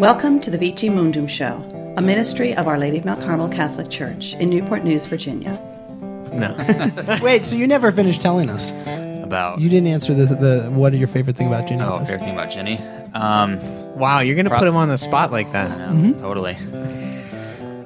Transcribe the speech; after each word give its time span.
Welcome 0.00 0.40
to 0.40 0.50
the 0.50 0.56
Vici 0.56 0.88
Mundum 0.88 1.28
Show, 1.28 1.62
a 1.98 2.00
ministry 2.00 2.54
of 2.54 2.66
Our 2.66 2.78
Lady 2.78 2.96
of 2.96 3.04
Mount 3.04 3.20
Carmel 3.20 3.50
Catholic 3.50 3.90
Church 3.90 4.32
in 4.32 4.48
Newport 4.48 4.82
News, 4.82 5.04
Virginia. 5.04 5.60
No. 6.32 7.18
Wait, 7.22 7.44
so 7.44 7.54
you 7.54 7.66
never 7.66 7.92
finished 7.92 8.22
telling 8.22 8.48
us? 8.48 8.70
About 9.22 9.60
You 9.60 9.68
didn't 9.68 9.88
answer 9.88 10.14
this. 10.14 10.30
The 10.30 10.70
what 10.72 10.94
are 10.94 10.96
your 10.96 11.06
favorite 11.06 11.36
thing 11.36 11.48
about 11.48 11.68
Ginny? 11.68 11.82
oh, 11.82 11.98
was? 11.98 12.08
favorite 12.08 12.24
thing 12.24 12.32
about 12.32 12.50
Jenny. 12.50 12.78
Um, 13.12 13.60
wow, 13.98 14.20
you're 14.20 14.36
gonna 14.36 14.48
Pro- 14.48 14.60
put 14.60 14.68
him 14.68 14.76
on 14.76 14.88
the 14.88 14.96
spot 14.96 15.32
like 15.32 15.52
that. 15.52 15.70
I 15.70 15.92
know, 15.92 16.14
totally. 16.14 16.56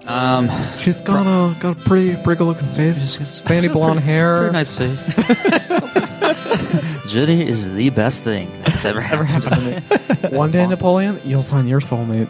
Um, 0.07 0.51
She's 0.79 0.97
got 0.97 1.27
a 1.27 1.59
got 1.61 1.77
a 1.79 1.81
pretty 1.81 2.15
pretty 2.23 2.39
good 2.39 2.45
looking 2.45 2.69
face. 2.69 3.17
She's 3.17 3.41
Fanny 3.41 3.69
blonde 3.69 4.01
hair. 4.11 4.41
very 4.41 4.53
nice 4.53 4.77
face. 4.77 5.15
Jenny 7.11 7.47
is 7.47 7.73
the 7.75 7.91
best 7.91 8.23
thing 8.23 8.49
that's 8.65 8.85
ever 8.85 9.01
happened. 9.01 9.83
to 9.83 10.31
me. 10.31 10.37
One 10.37 10.51
day, 10.51 10.67
Napoleon, 10.67 11.21
you'll 11.25 11.43
find 11.43 11.69
your 11.69 11.81
soulmate. 11.81 12.29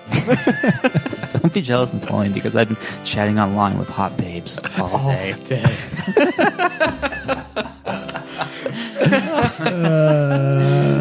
Don't 1.42 1.52
be 1.52 1.62
jealous, 1.62 1.92
Napoleon, 1.92 2.32
because 2.32 2.55
I've 2.56 2.68
been 2.68 2.77
chatting 3.05 3.38
online 3.38 3.79
with 3.79 3.88
hot 3.88 4.16
babes 4.18 4.59
all 4.79 5.04
day. 5.46 5.65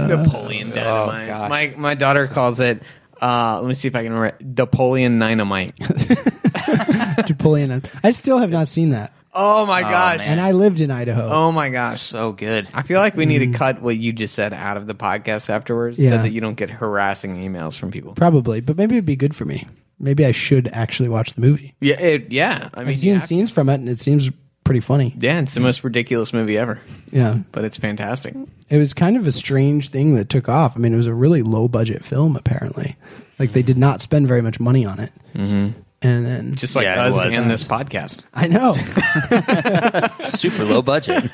Napoleon 0.07 0.69
Dynamite. 0.71 1.27
gosh. 1.27 1.49
my 1.49 1.73
my 1.77 1.95
daughter 1.95 2.27
calls 2.27 2.59
it. 2.59 2.81
Uh, 3.23 3.59
let 3.61 3.67
me 3.69 3.73
see 3.73 3.87
if 3.87 3.95
I 3.95 4.03
can 4.03 4.11
remember. 4.13 4.37
Napoleon 4.41 5.17
Dynamite. 5.17 5.73
Napoleon. 7.29 7.81
I 8.03 8.11
still 8.11 8.37
have 8.39 8.49
not 8.49 8.67
seen 8.67 8.89
that, 8.89 9.13
Oh 9.33 9.65
my 9.65 9.81
gosh. 9.81 10.17
man. 10.19 10.27
and 10.27 10.41
I 10.41 10.51
lived 10.51 10.81
in 10.81 10.91
Idaho. 10.91 11.27
Oh 11.31 11.51
my 11.51 11.69
gosh. 11.69 12.01
So 12.01 12.33
good. 12.33 12.67
I 12.73 12.81
feel 12.83 12.99
like 12.99 13.15
we 13.15 13.25
need 13.25 13.39
to 13.39 13.57
cut 13.57 13.81
what 13.81 13.97
you 13.97 14.11
just 14.13 14.35
said 14.35 14.53
out 14.53 14.77
of 14.77 14.87
the 14.87 14.93
podcast 14.95 15.49
afterwards 15.49 15.97
so 15.97 16.03
Yeah. 16.03 16.21
that 16.21 16.31
you 16.31 16.41
don't 16.41 16.55
get 16.55 16.69
harassing 16.69 17.37
emails 17.37 17.77
from 17.77 17.91
people. 17.91 18.13
Probably, 18.13 18.61
but 18.61 18.77
maybe 18.77 18.95
it'd 18.95 19.05
be 19.05 19.15
good 19.15 19.35
for 19.35 19.45
me. 19.45 19.67
Maybe 19.99 20.25
I 20.25 20.31
should 20.31 20.67
actually 20.73 21.07
watch 21.09 21.33
the 21.33 21.41
movie. 21.41 21.75
Yeah, 21.79 21.99
it, 21.99 22.31
yeah. 22.31 22.69
I 22.73 22.79
mean, 22.81 22.89
I've 22.89 22.97
seen 22.97 23.13
yeah. 23.13 23.19
scenes 23.19 23.51
from 23.51 23.69
it, 23.69 23.75
and 23.75 23.87
it 23.87 23.99
seems 23.99 24.29
pretty 24.63 24.79
funny. 24.79 25.13
Yeah, 25.19 25.39
it's 25.41 25.53
the 25.53 25.59
most 25.59 25.83
ridiculous 25.83 26.33
movie 26.33 26.57
ever, 26.57 26.81
Yeah, 27.11 27.37
but 27.51 27.63
it's 27.65 27.77
fantastic. 27.77 28.35
it 28.69 28.77
was 28.77 28.93
kind 28.93 29.17
of 29.17 29.27
a 29.27 29.31
strange 29.31 29.89
thing 29.89 30.15
that 30.15 30.29
took 30.29 30.47
off. 30.49 30.73
I 30.75 30.79
mean, 30.79 30.93
it 30.93 30.97
was 30.97 31.07
a 31.07 31.13
really 31.13 31.41
low 31.41 31.67
budget 31.67 32.03
film. 32.03 32.35
Apparently, 32.35 32.95
like 33.39 33.53
they 33.53 33.61
did 33.63 33.77
not 33.77 34.01
spend 34.01 34.27
very 34.27 34.41
much 34.41 34.59
money 34.59 34.85
on 34.85 34.99
it. 34.99 35.11
Mm-hmm. 35.35 35.79
And 36.03 36.25
then 36.25 36.55
Just 36.55 36.75
like 36.75 36.83
Yeah, 36.83 37.01
us 37.05 37.13
was. 37.13 37.37
and 37.37 37.49
this 37.49 37.63
podcast. 37.63 38.23
I 38.33 38.47
know. 38.47 38.73
Super 40.19 40.65
low 40.65 40.81
budget. 40.81 41.23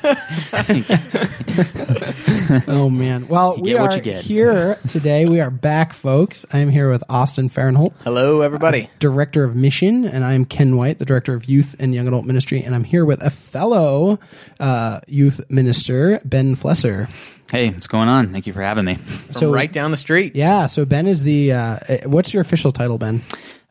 Oh 2.66 2.90
man. 2.90 3.28
Well, 3.28 3.56
You 3.58 3.62
we 3.62 3.76
are 3.76 3.96
you 3.96 4.12
here 4.14 4.76
today. 4.88 5.24
We 5.24 5.40
are 5.40 5.50
back, 5.50 5.92
folks. 5.92 6.44
I 6.52 6.58
am 6.58 6.68
here 6.68 6.90
with 6.90 7.02
Austin 7.08 7.48
Fahrenholt, 7.48 7.92
Hello, 8.02 8.40
everybody. 8.40 8.90
director 8.98 9.44
of 9.44 9.54
mission, 9.54 10.04
and 10.04 10.24
I 10.24 10.32
am 10.32 10.44
Ken 10.44 10.76
White, 10.76 10.98
the 10.98 11.04
director 11.04 11.32
of 11.34 11.44
youth 11.44 11.76
and 11.78 11.94
young 11.94 12.08
adult 12.08 12.24
ministry, 12.24 12.62
and 12.62 12.74
I'm 12.74 12.82
here 12.84 13.04
with 13.04 13.22
a 13.22 13.30
fellow 13.30 14.18
uh, 14.58 14.98
youth 15.06 15.40
minister, 15.48 16.20
Ben 16.24 16.56
Flesser. 16.56 17.08
hey, 17.52 17.70
what's 17.70 17.86
going 17.86 18.08
on? 18.08 18.32
Thank 18.32 18.46
you 18.48 18.52
for 18.52 18.62
having 18.62 18.84
me. 18.84 18.96
From 18.96 19.34
So 19.34 19.52
right 19.52 19.72
down 19.72 19.92
the 19.92 19.96
street. 19.96 20.34
Yeah. 20.34 20.66
So 20.66 20.84
Ben 20.84 21.06
is 21.06 21.22
the. 21.22 21.52
Uh, 21.52 21.58
uh, 21.60 21.96
what's 22.06 22.32
your 22.34 22.40
official 22.40 22.72
title, 22.72 22.98
Ben? 22.98 23.22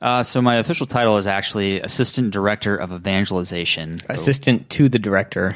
Uh, 0.01 0.23
so 0.23 0.41
my 0.41 0.55
official 0.55 0.85
title 0.85 1.17
is 1.17 1.27
actually 1.27 1.81
Assistant 1.81 2.31
Director 2.31 2.75
of 2.75 2.91
Evangelization. 2.93 3.99
Assistant 4.07 4.69
to 4.69 4.87
the 4.87 4.99
director 4.99 5.55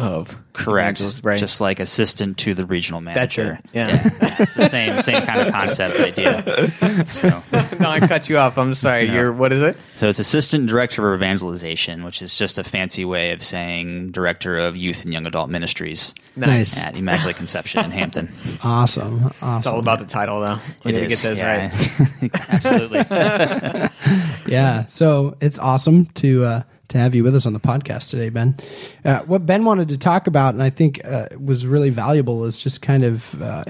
of 0.00 0.34
Correct. 0.52 0.98
Evangelist, 1.00 1.24
right? 1.24 1.38
Just 1.38 1.60
like 1.60 1.78
assistant 1.78 2.38
to 2.38 2.54
the 2.54 2.64
regional 2.64 3.00
That's 3.02 3.36
manager. 3.36 3.60
it. 3.64 3.70
Yeah. 3.72 3.88
it's 4.40 4.54
the 4.54 4.68
same 4.68 5.00
same 5.02 5.22
kind 5.22 5.40
of 5.40 5.52
concept 5.52 6.00
idea. 6.00 7.06
So, 7.06 7.28
no, 7.78 7.88
I 7.90 8.00
cut 8.00 8.28
you 8.28 8.36
off. 8.38 8.58
I'm 8.58 8.74
sorry. 8.74 9.06
No. 9.08 9.14
You're 9.14 9.32
what 9.32 9.52
is 9.52 9.62
it? 9.62 9.76
so 9.96 10.08
it's 10.08 10.18
assistant 10.18 10.66
director 10.68 11.12
of 11.12 11.20
evangelization, 11.20 12.02
which 12.04 12.22
is 12.22 12.36
just 12.36 12.58
a 12.58 12.64
fancy 12.64 13.04
way 13.04 13.32
of 13.32 13.42
saying 13.42 14.10
director 14.12 14.58
of 14.58 14.76
youth 14.76 15.04
and 15.04 15.12
young 15.12 15.26
adult 15.26 15.50
ministries 15.50 16.14
Nice. 16.36 16.82
at 16.82 16.96
Immaculate 16.96 17.36
Conception 17.36 17.84
in 17.84 17.90
Hampton. 17.90 18.32
Awesome. 18.62 19.26
awesome 19.42 19.58
It's 19.58 19.66
all 19.66 19.78
about 19.78 19.98
the 20.00 20.04
title, 20.06 20.40
though. 20.40 20.58
We 20.84 20.92
It 20.92 20.94
need 20.94 21.00
to 21.02 21.06
get 21.08 21.18
those 21.18 21.38
yeah. 21.38 21.70
right. 22.20 22.30
Absolutely. 22.50 22.98
Yeah. 24.46 24.86
So 24.88 25.36
it's 25.40 25.58
awesome 25.58 26.06
to 26.06 26.44
uh, 26.44 26.62
to 26.90 26.98
have 26.98 27.14
you 27.14 27.24
with 27.24 27.34
us 27.34 27.46
on 27.46 27.52
the 27.52 27.60
podcast 27.60 28.10
today, 28.10 28.28
Ben. 28.28 28.56
Uh, 29.04 29.20
what 29.20 29.46
Ben 29.46 29.64
wanted 29.64 29.88
to 29.88 29.98
talk 29.98 30.26
about, 30.26 30.54
and 30.54 30.62
I 30.62 30.70
think 30.70 31.00
uh, 31.04 31.28
was 31.38 31.66
really 31.66 31.90
valuable, 31.90 32.44
is 32.44 32.60
just 32.60 32.82
kind 32.82 33.04
of 33.04 33.40
uh, 33.42 33.64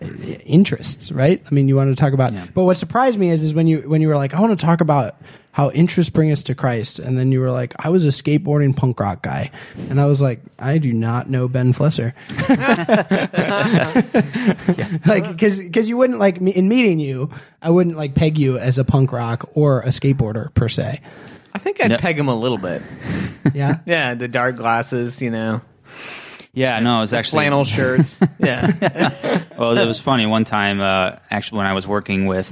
interests, 0.45 1.13
right? 1.13 1.43
I 1.51 1.55
mean, 1.55 1.69
you 1.69 1.77
wanted 1.77 1.97
to 1.97 2.01
talk 2.03 2.13
about, 2.13 2.33
Yeah. 2.33 2.47
but 2.55 2.65
what 2.65 2.77
surprised 2.77 3.19
me 3.19 3.31
is 3.31 3.43
is 3.43 3.55
when 3.55 3.67
you 3.67 3.81
when 3.89 4.01
you 4.03 4.09
were 4.09 4.17
like, 4.17 4.35
I 4.35 4.41
want 4.41 4.59
to 4.59 4.65
talk 4.67 4.81
about 4.81 5.17
how 5.53 5.71
interests 5.73 6.11
bring 6.11 6.31
us 6.31 6.45
to 6.45 6.55
Christ, 6.55 6.99
and 7.01 7.19
then 7.19 7.33
you 7.33 7.41
were 7.41 7.51
like, 7.51 7.75
I 7.85 7.89
was 7.91 8.05
a 8.05 8.09
skateboarding 8.09 8.77
punk 8.77 9.01
rock 9.01 9.23
guy, 9.23 9.51
and 9.91 10.01
I 10.01 10.07
was 10.07 10.23
like, 10.23 10.41
I 10.59 10.79
do 10.79 10.93
not 10.93 11.29
know 11.29 11.49
Ben 11.49 11.73
Flesser, 11.73 12.15
like 15.07 15.29
because 15.29 15.59
because 15.59 15.89
you 15.89 15.97
wouldn't 15.97 16.19
like 16.19 16.41
me 16.41 16.51
in 16.53 16.69
meeting 16.69 16.99
you, 17.01 17.31
I 17.63 17.71
wouldn't 17.71 17.97
like 17.97 18.15
peg 18.15 18.39
you 18.39 18.59
as 18.59 18.79
a 18.79 18.85
punk 18.85 19.13
rock 19.13 19.49
or 19.55 19.81
a 19.81 19.89
skateboarder 19.89 20.53
per 20.55 20.69
se. 20.69 21.01
I 21.55 21.59
think 21.59 21.83
I'd 21.83 21.91
No. 21.91 21.97
peg 21.97 22.19
him 22.19 22.29
a 22.29 22.35
little 22.35 22.59
bit. 22.59 22.83
Yeah. 23.55 23.79
Yeah, 23.87 24.15
the 24.15 24.29
dark 24.29 24.57
glasses, 24.57 25.23
you 25.23 25.31
know, 25.31 25.63
Yeah, 26.53 26.79
no, 26.81 26.99
it 26.99 27.01
was 27.01 27.15
actually 27.15 27.37
flannel 27.45 27.65
shirts. 27.65 28.19
yeah. 28.39 29.11
Well, 29.59 29.77
it 29.77 29.87
was 29.87 29.99
funny. 30.01 30.25
One 30.27 30.45
time, 30.45 30.81
uh, 30.81 31.17
actually, 31.31 31.59
when 31.59 31.67
I 31.67 31.75
was 31.75 31.87
working 31.87 32.25
with 32.27 32.51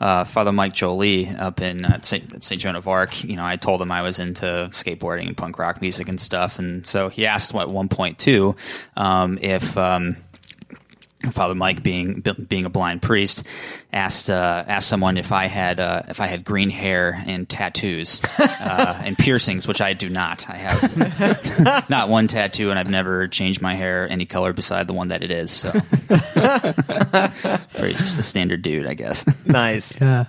uh, 0.00 0.24
Father 0.24 0.52
Mike 0.52 0.74
Jolie 0.74 1.28
up 1.28 1.60
in 1.62 1.84
uh, 1.86 2.00
St. 2.02 2.42
St. 2.44 2.60
Joan 2.60 2.76
of 2.76 2.86
Arc, 2.88 3.24
you 3.24 3.36
know, 3.36 3.44
I 3.44 3.56
told 3.56 3.80
him 3.80 3.90
I 3.90 4.02
was 4.02 4.18
into 4.18 4.44
skateboarding 4.72 5.26
and 5.28 5.36
punk 5.36 5.58
rock 5.58 5.80
music 5.80 6.08
and 6.10 6.20
stuff, 6.20 6.58
and 6.58 6.86
so 6.86 7.08
he 7.08 7.24
asked 7.26 7.54
at 7.54 7.68
one 7.70 7.88
point 7.88 8.18
too 8.18 8.54
um, 8.96 9.38
if. 9.40 9.76
Um, 9.78 10.16
Father 11.30 11.54
Mike, 11.54 11.82
being 11.82 12.24
being 12.48 12.64
a 12.64 12.70
blind 12.70 13.02
priest, 13.02 13.46
asked 13.92 14.30
uh, 14.30 14.64
asked 14.66 14.88
someone 14.88 15.16
if 15.16 15.32
I 15.32 15.46
had 15.46 15.80
uh, 15.80 16.02
if 16.08 16.20
I 16.20 16.26
had 16.26 16.44
green 16.44 16.70
hair 16.70 17.22
and 17.26 17.48
tattoos 17.48 18.22
uh, 18.38 19.00
and 19.04 19.16
piercings, 19.16 19.68
which 19.68 19.80
I 19.80 19.92
do 19.92 20.08
not. 20.08 20.48
I 20.48 20.56
have 20.56 21.88
not 21.90 22.08
one 22.08 22.26
tattoo, 22.26 22.70
and 22.70 22.78
I've 22.78 22.90
never 22.90 23.28
changed 23.28 23.62
my 23.62 23.74
hair 23.74 24.08
any 24.08 24.26
color 24.26 24.52
beside 24.52 24.86
the 24.86 24.92
one 24.92 25.08
that 25.08 25.22
it 25.22 25.30
is. 25.30 25.50
So, 25.50 25.70
pretty 27.78 27.94
just 27.94 28.18
a 28.18 28.22
standard 28.22 28.62
dude, 28.62 28.86
I 28.86 28.94
guess. 28.94 29.24
nice. 29.46 30.00
Yeah. 30.00 30.26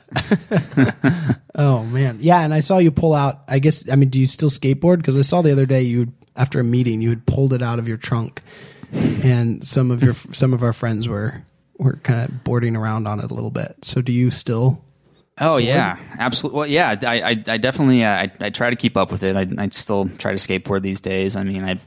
oh 1.55 1.83
man. 1.83 2.17
Yeah, 2.21 2.41
and 2.41 2.53
I 2.53 2.59
saw 2.59 2.77
you 2.77 2.91
pull 2.91 3.13
out. 3.13 3.41
I 3.47 3.59
guess. 3.59 3.89
I 3.89 3.95
mean, 3.95 4.09
do 4.09 4.19
you 4.19 4.25
still 4.25 4.49
skateboard? 4.49 4.97
Because 4.97 5.17
I 5.17 5.21
saw 5.21 5.41
the 5.41 5.51
other 5.51 5.65
day 5.65 5.83
you 5.83 6.13
after 6.35 6.59
a 6.59 6.63
meeting 6.63 7.01
you 7.01 7.09
had 7.09 7.25
pulled 7.25 7.53
it 7.53 7.61
out 7.61 7.79
of 7.79 7.87
your 7.87 7.97
trunk, 7.97 8.41
and 8.93 9.65
some 9.65 9.91
of 9.91 10.03
your 10.03 10.13
some 10.31 10.53
of 10.53 10.63
our 10.63 10.73
friends 10.73 11.07
were 11.07 11.43
were 11.77 11.97
kind 11.97 12.29
of 12.29 12.43
boarding 12.43 12.75
around 12.75 13.07
on 13.07 13.19
it 13.19 13.29
a 13.29 13.33
little 13.33 13.51
bit. 13.51 13.75
So 13.83 14.01
do 14.01 14.11
you 14.11 14.31
still? 14.31 14.83
Oh 15.39 15.57
yeah, 15.57 15.97
absolutely. 16.19 16.59
Well, 16.59 16.67
yeah, 16.67 16.95
I, 17.01 17.21
I, 17.21 17.29
I 17.47 17.57
definitely, 17.57 18.03
uh, 18.03 18.11
I, 18.11 18.31
I 18.39 18.49
try 18.51 18.69
to 18.69 18.75
keep 18.75 18.95
up 18.95 19.11
with 19.11 19.23
it. 19.23 19.35
I, 19.35 19.47
I 19.57 19.69
still 19.69 20.07
try 20.19 20.31
to 20.31 20.37
skateboard 20.37 20.83
these 20.83 21.01
days. 21.01 21.35
I 21.35 21.43
mean, 21.43 21.63
I, 21.63 21.79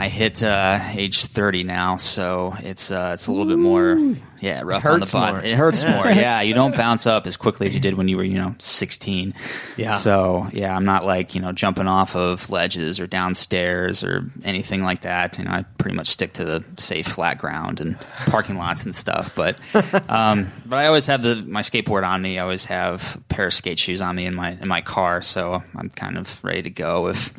I 0.00 0.08
hit 0.08 0.42
uh, 0.42 0.80
age 0.92 1.26
thirty 1.26 1.62
now, 1.62 1.96
so 1.96 2.54
it's 2.60 2.90
uh, 2.90 3.10
it's 3.12 3.26
a 3.26 3.32
little 3.32 3.46
bit 3.46 3.58
more, 3.58 4.16
yeah, 4.40 4.62
rough 4.64 4.86
on 4.86 5.00
the 5.00 5.04
butt. 5.04 5.34
more. 5.34 5.44
It 5.44 5.58
hurts 5.58 5.84
more. 5.84 6.06
Yeah, 6.20 6.40
you 6.40 6.54
don't 6.54 6.74
bounce 6.74 7.06
up 7.06 7.26
as 7.26 7.36
quickly 7.36 7.66
as 7.66 7.74
you 7.74 7.80
did 7.80 7.94
when 7.94 8.08
you 8.08 8.16
were, 8.16 8.24
you 8.24 8.38
know, 8.38 8.54
sixteen. 8.58 9.34
Yeah. 9.76 9.90
So 9.90 10.48
yeah, 10.54 10.74
I'm 10.74 10.86
not 10.86 11.04
like 11.04 11.34
you 11.34 11.42
know 11.42 11.52
jumping 11.52 11.86
off 11.86 12.16
of 12.16 12.48
ledges 12.48 12.98
or 12.98 13.06
downstairs 13.06 14.02
or 14.02 14.24
anything 14.42 14.82
like 14.82 15.02
that. 15.02 15.36
You 15.36 15.44
know, 15.44 15.50
I 15.50 15.66
pretty 15.76 15.96
much 15.96 16.08
stick 16.08 16.32
to 16.34 16.46
the 16.46 16.64
safe 16.78 17.06
flat 17.06 17.36
ground 17.36 17.82
and 17.82 18.00
parking 18.28 18.56
lots 18.56 18.86
and 18.86 18.94
stuff. 18.94 19.34
But 19.36 19.58
um, 20.08 20.50
but 20.64 20.78
I 20.78 20.86
always 20.86 21.04
have 21.08 21.20
the 21.20 21.36
my 21.36 21.60
skateboard 21.60 22.08
on 22.08 22.22
me. 22.22 22.38
I 22.38 22.42
always 22.42 22.64
have 22.64 23.16
a 23.16 23.34
pair 23.34 23.44
of 23.48 23.52
skate 23.52 23.78
shoes 23.78 24.00
on 24.00 24.16
me 24.16 24.24
in 24.24 24.34
my 24.34 24.52
in 24.52 24.66
my 24.66 24.80
car, 24.80 25.20
so 25.20 25.62
I'm 25.76 25.90
kind 25.90 26.16
of 26.16 26.42
ready 26.42 26.62
to 26.62 26.70
go 26.70 27.08
if 27.08 27.34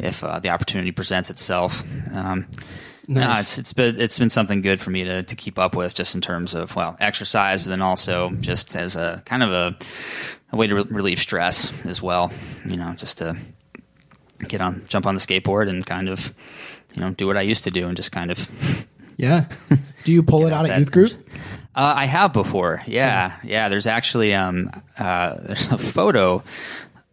if 0.00 0.24
uh, 0.24 0.40
the 0.40 0.48
opportunity 0.50 0.90
presents 0.90 1.30
itself. 1.30 1.84
Um, 2.12 2.46
no, 3.08 3.34
it's 3.38 3.58
it's 3.58 3.72
been 3.72 4.00
it's 4.00 4.18
been 4.18 4.30
something 4.30 4.60
good 4.60 4.80
for 4.80 4.90
me 4.90 5.04
to, 5.04 5.22
to 5.24 5.34
keep 5.36 5.58
up 5.58 5.74
with, 5.74 5.94
just 5.94 6.14
in 6.14 6.20
terms 6.20 6.54
of 6.54 6.76
well 6.76 6.96
exercise, 7.00 7.62
but 7.62 7.70
then 7.70 7.82
also 7.82 8.30
just 8.40 8.76
as 8.76 8.94
a 8.96 9.22
kind 9.26 9.42
of 9.42 9.50
a, 9.50 9.76
a 10.52 10.56
way 10.56 10.66
to 10.68 10.74
re- 10.76 10.84
relieve 10.88 11.18
stress 11.18 11.72
as 11.84 12.00
well. 12.00 12.30
You 12.64 12.76
know, 12.76 12.92
just 12.94 13.18
to 13.18 13.36
get 14.48 14.60
on, 14.60 14.84
jump 14.88 15.06
on 15.06 15.14
the 15.14 15.20
skateboard, 15.20 15.68
and 15.68 15.84
kind 15.84 16.08
of 16.08 16.32
you 16.94 17.02
know 17.02 17.10
do 17.10 17.26
what 17.26 17.36
I 17.36 17.42
used 17.42 17.64
to 17.64 17.70
do, 17.72 17.88
and 17.88 17.96
just 17.96 18.12
kind 18.12 18.30
of 18.30 18.86
Yeah. 19.16 19.46
Do 20.04 20.12
you 20.12 20.22
pull 20.22 20.46
it 20.46 20.52
out 20.52 20.62
that- 20.62 20.72
at 20.72 20.78
youth 20.78 20.92
group? 20.92 21.12
uh, 21.74 21.92
I 21.96 22.06
have 22.06 22.32
before. 22.32 22.82
Yeah, 22.86 23.36
yeah. 23.44 23.68
There's 23.68 23.86
actually 23.88 24.34
um, 24.34 24.70
uh, 24.98 25.36
there's 25.46 25.70
a 25.72 25.78
photo 25.78 26.44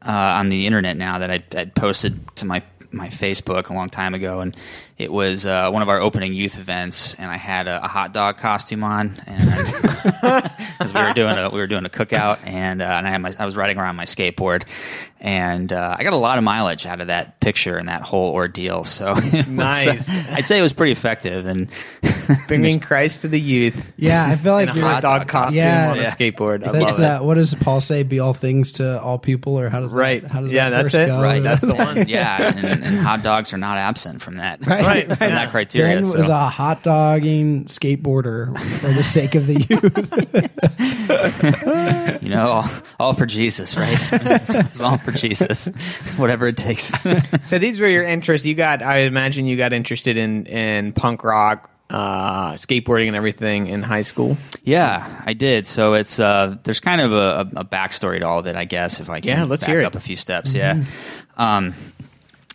uh, 0.06 0.12
on 0.12 0.50
the 0.50 0.68
internet 0.68 0.96
now 0.96 1.18
that 1.20 1.32
I 1.32 1.40
I 1.60 1.66
posted 1.66 2.20
to 2.38 2.46
my 2.46 2.62
my 2.98 3.08
Facebook 3.08 3.70
a 3.70 3.74
long 3.74 3.90
time 3.90 4.14
ago, 4.14 4.42
and 4.42 4.56
it 4.98 5.12
was 5.12 5.46
uh, 5.46 5.70
one 5.70 5.82
of 5.82 5.90
our 5.90 6.00
opening 6.00 6.34
youth 6.34 6.58
events, 6.58 7.16
and 7.16 7.32
I 7.32 7.38
had 7.38 7.68
a, 7.68 7.84
a 7.86 7.88
hot 7.88 8.14
dog 8.14 8.38
costume 8.38 8.84
on, 8.84 9.22
and 9.26 9.50
because 10.80 10.94
we 10.94 11.02
were 11.02 11.14
doing 11.14 11.38
a 11.38 11.50
we 11.50 11.60
were 11.60 11.68
doing 11.68 11.86
a 11.86 11.90
cookout, 11.90 12.40
and 12.46 12.82
uh, 12.82 12.86
and 12.86 13.08
I 13.08 13.12
had 13.12 13.22
my 13.22 13.34
I 13.38 13.46
was 13.46 13.56
riding 13.56 13.78
around 13.78 13.96
my 13.96 14.06
skateboard, 14.06 14.64
and 15.20 15.72
uh, 15.74 15.96
I 15.98 16.04
got 16.04 16.14
a 16.14 16.18
lot 16.18 16.38
of 16.38 16.44
mileage 16.44 16.86
out 16.86 17.02
of 17.02 17.08
that 17.08 17.40
picture 17.40 17.78
and 17.78 17.88
that 17.90 18.02
whole 18.02 18.34
ordeal. 18.34 18.84
So 18.84 19.14
it 19.18 19.34
was, 19.34 19.48
uh, 19.48 19.52
Nice. 19.52 20.18
I'd 20.30 20.46
say 20.48 20.60
it 20.60 20.62
was 20.62 20.74
pretty 20.74 20.92
effective, 20.92 21.46
and 21.46 21.70
Bringing 22.48 22.80
Christ 22.82 23.22
to 23.22 23.30
the 23.30 23.40
youth 23.40 23.94
Yeah, 23.96 24.26
I 24.28 24.36
feel 24.36 24.52
like 24.54 24.70
in 24.70 24.76
a 24.76 24.80
you're 24.80 24.90
hot 24.90 25.02
dog 25.02 25.28
costume 25.30 25.58
Yeah. 25.60 25.92
on 25.92 26.00
a 26.00 26.04
skateboard. 26.04 26.68
I 26.68 26.72
That's 26.74 27.00
love 27.00 27.00
it. 27.00 27.04
uh, 27.04 27.24
what 27.24 27.36
does 27.36 27.56
Paul 27.56 27.80
say? 27.80 28.04
Be 28.04 28.20
all 28.20 28.34
things 28.34 28.74
to 28.74 29.02
all 29.02 29.18
people, 29.18 29.58
or 29.58 29.70
how 29.70 29.80
does 29.80 29.94
Right. 29.94 30.22
That, 30.22 30.32
how 30.32 30.42
does 30.42 30.52
Yeah, 30.52 30.70
that 30.70 30.84
that's 30.84 30.94
verse 30.94 31.04
it. 31.04 31.08
go? 31.08 31.22
Right, 31.22 31.42
that's 31.42 31.62
the 31.62 31.76
one. 31.78 32.08
yeah, 32.10 32.54
and, 32.56 32.84
and 32.84 33.00
hot 33.00 33.24
dogs 33.24 33.54
are 33.54 33.58
not 33.58 33.78
absent 33.78 34.22
from 34.22 34.36
that 34.38 34.66
Right. 34.68 35.08
from 35.08 35.18
that 35.18 35.52
criteria. 35.52 35.96
Ben 35.96 36.04
so. 36.06 36.18
was 36.18 36.28
a 36.30 36.50
hot 36.50 36.84
dogging 36.84 37.64
skateboarder 37.66 38.58
for 38.80 38.90
the 38.90 39.04
sake 39.04 39.36
of 39.36 39.48
the 39.48 39.54
youth. 39.54 39.84
you 42.22 42.30
know, 42.30 42.48
all, 42.50 42.70
all 43.00 43.14
for 43.14 43.26
Jesus, 43.26 43.78
right? 43.78 43.98
it's, 44.12 44.54
it's 44.56 44.82
all 44.82 44.98
for 45.08 45.18
Jesus, 45.18 45.68
whatever 46.18 46.48
it 46.48 46.58
takes. 46.58 46.92
So 47.44 47.58
these 47.60 47.80
were 47.80 47.88
your 47.88 48.04
interests. 48.04 48.46
You 48.46 48.56
got, 48.56 48.82
I 48.82 49.00
imagine, 49.00 49.46
you 49.46 49.56
got 49.56 49.72
interested 49.72 50.18
in 50.18 50.46
in 50.48 50.92
punk 50.92 51.24
rock, 51.24 51.70
uh, 51.90 52.54
skateboarding, 52.54 53.08
and 53.08 53.16
everything 53.16 53.68
in 53.68 53.84
high 53.84 54.02
school. 54.02 54.38
yeah, 54.64 55.22
I 55.26 55.32
did. 55.32 55.66
So 55.66 55.94
it's 55.94 56.20
uh, 56.20 56.58
there's 56.64 56.82
kind 56.82 57.00
of 57.00 57.14
a, 57.14 57.50
a, 57.56 57.64
backstory 57.64 58.20
to 58.20 58.28
all 58.28 58.40
of 58.40 58.48
it, 58.48 58.58
I 58.58 58.66
guess. 58.66 59.00
If 59.00 59.10
I 59.10 59.22
can 59.22 59.30
Yeah, 59.30 59.44
let's 59.46 59.64
back 59.64 59.70
hear 59.70 59.80
it. 59.80 59.86
up 59.86 59.96
a 59.96 60.02
few 60.02 60.18
steps, 60.18 60.54
yeah. 60.54 60.84
Um, 61.38 61.74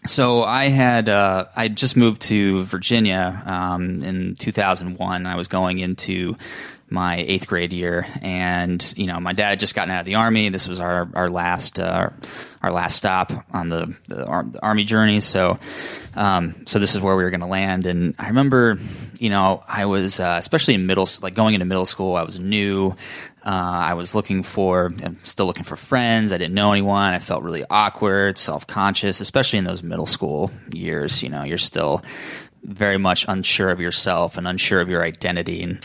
so 0.04 0.42
I 0.42 0.68
had 0.68 1.08
uh, 1.08 1.46
I 1.56 1.68
just 1.68 1.96
moved 1.96 2.20
to 2.22 2.64
Virginia 2.64 3.42
um, 3.46 4.02
in 4.02 4.34
2001. 4.36 5.24
I 5.26 5.36
was 5.36 5.48
going 5.48 5.78
into 5.78 6.36
my 6.92 7.16
eighth 7.16 7.46
grade 7.46 7.72
year, 7.72 8.06
and 8.20 8.92
you 8.96 9.06
know 9.06 9.18
my 9.18 9.32
dad 9.32 9.50
had 9.50 9.60
just 9.60 9.74
gotten 9.74 9.90
out 9.90 10.00
of 10.00 10.06
the 10.06 10.16
army. 10.16 10.48
This 10.50 10.68
was 10.68 10.78
our 10.78 11.08
our 11.14 11.30
last 11.30 11.80
uh, 11.80 12.10
our 12.62 12.70
last 12.70 12.96
stop 12.96 13.32
on 13.52 13.68
the, 13.68 13.96
the, 14.08 14.26
ar- 14.26 14.44
the 14.44 14.62
army 14.62 14.84
journey. 14.84 15.20
So 15.20 15.58
um, 16.14 16.66
so 16.66 16.78
this 16.78 16.94
is 16.94 17.00
where 17.00 17.16
we 17.16 17.24
were 17.24 17.30
going 17.30 17.40
to 17.40 17.46
land. 17.46 17.86
And 17.86 18.14
I 18.18 18.28
remember, 18.28 18.78
you 19.18 19.30
know, 19.30 19.64
I 19.66 19.86
was 19.86 20.20
uh, 20.20 20.36
especially 20.38 20.74
in 20.74 20.86
middle 20.86 21.08
like 21.22 21.34
going 21.34 21.54
into 21.54 21.64
middle 21.64 21.86
school. 21.86 22.14
I 22.14 22.22
was 22.22 22.38
new. 22.38 22.94
Uh, 23.44 23.48
I 23.90 23.94
was 23.94 24.14
looking 24.14 24.44
for, 24.44 24.92
I'm 25.02 25.18
still 25.24 25.46
looking 25.46 25.64
for 25.64 25.74
friends. 25.74 26.32
I 26.32 26.38
didn't 26.38 26.54
know 26.54 26.70
anyone. 26.70 27.12
I 27.12 27.18
felt 27.18 27.42
really 27.42 27.64
awkward, 27.68 28.38
self 28.38 28.68
conscious, 28.68 29.20
especially 29.20 29.58
in 29.58 29.64
those 29.64 29.82
middle 29.82 30.06
school 30.06 30.52
years. 30.72 31.24
You 31.24 31.28
know, 31.30 31.42
you're 31.42 31.58
still 31.58 32.04
very 32.62 32.98
much 32.98 33.24
unsure 33.26 33.70
of 33.70 33.80
yourself 33.80 34.36
and 34.36 34.46
unsure 34.46 34.80
of 34.80 34.88
your 34.88 35.02
identity. 35.02 35.64
And, 35.64 35.80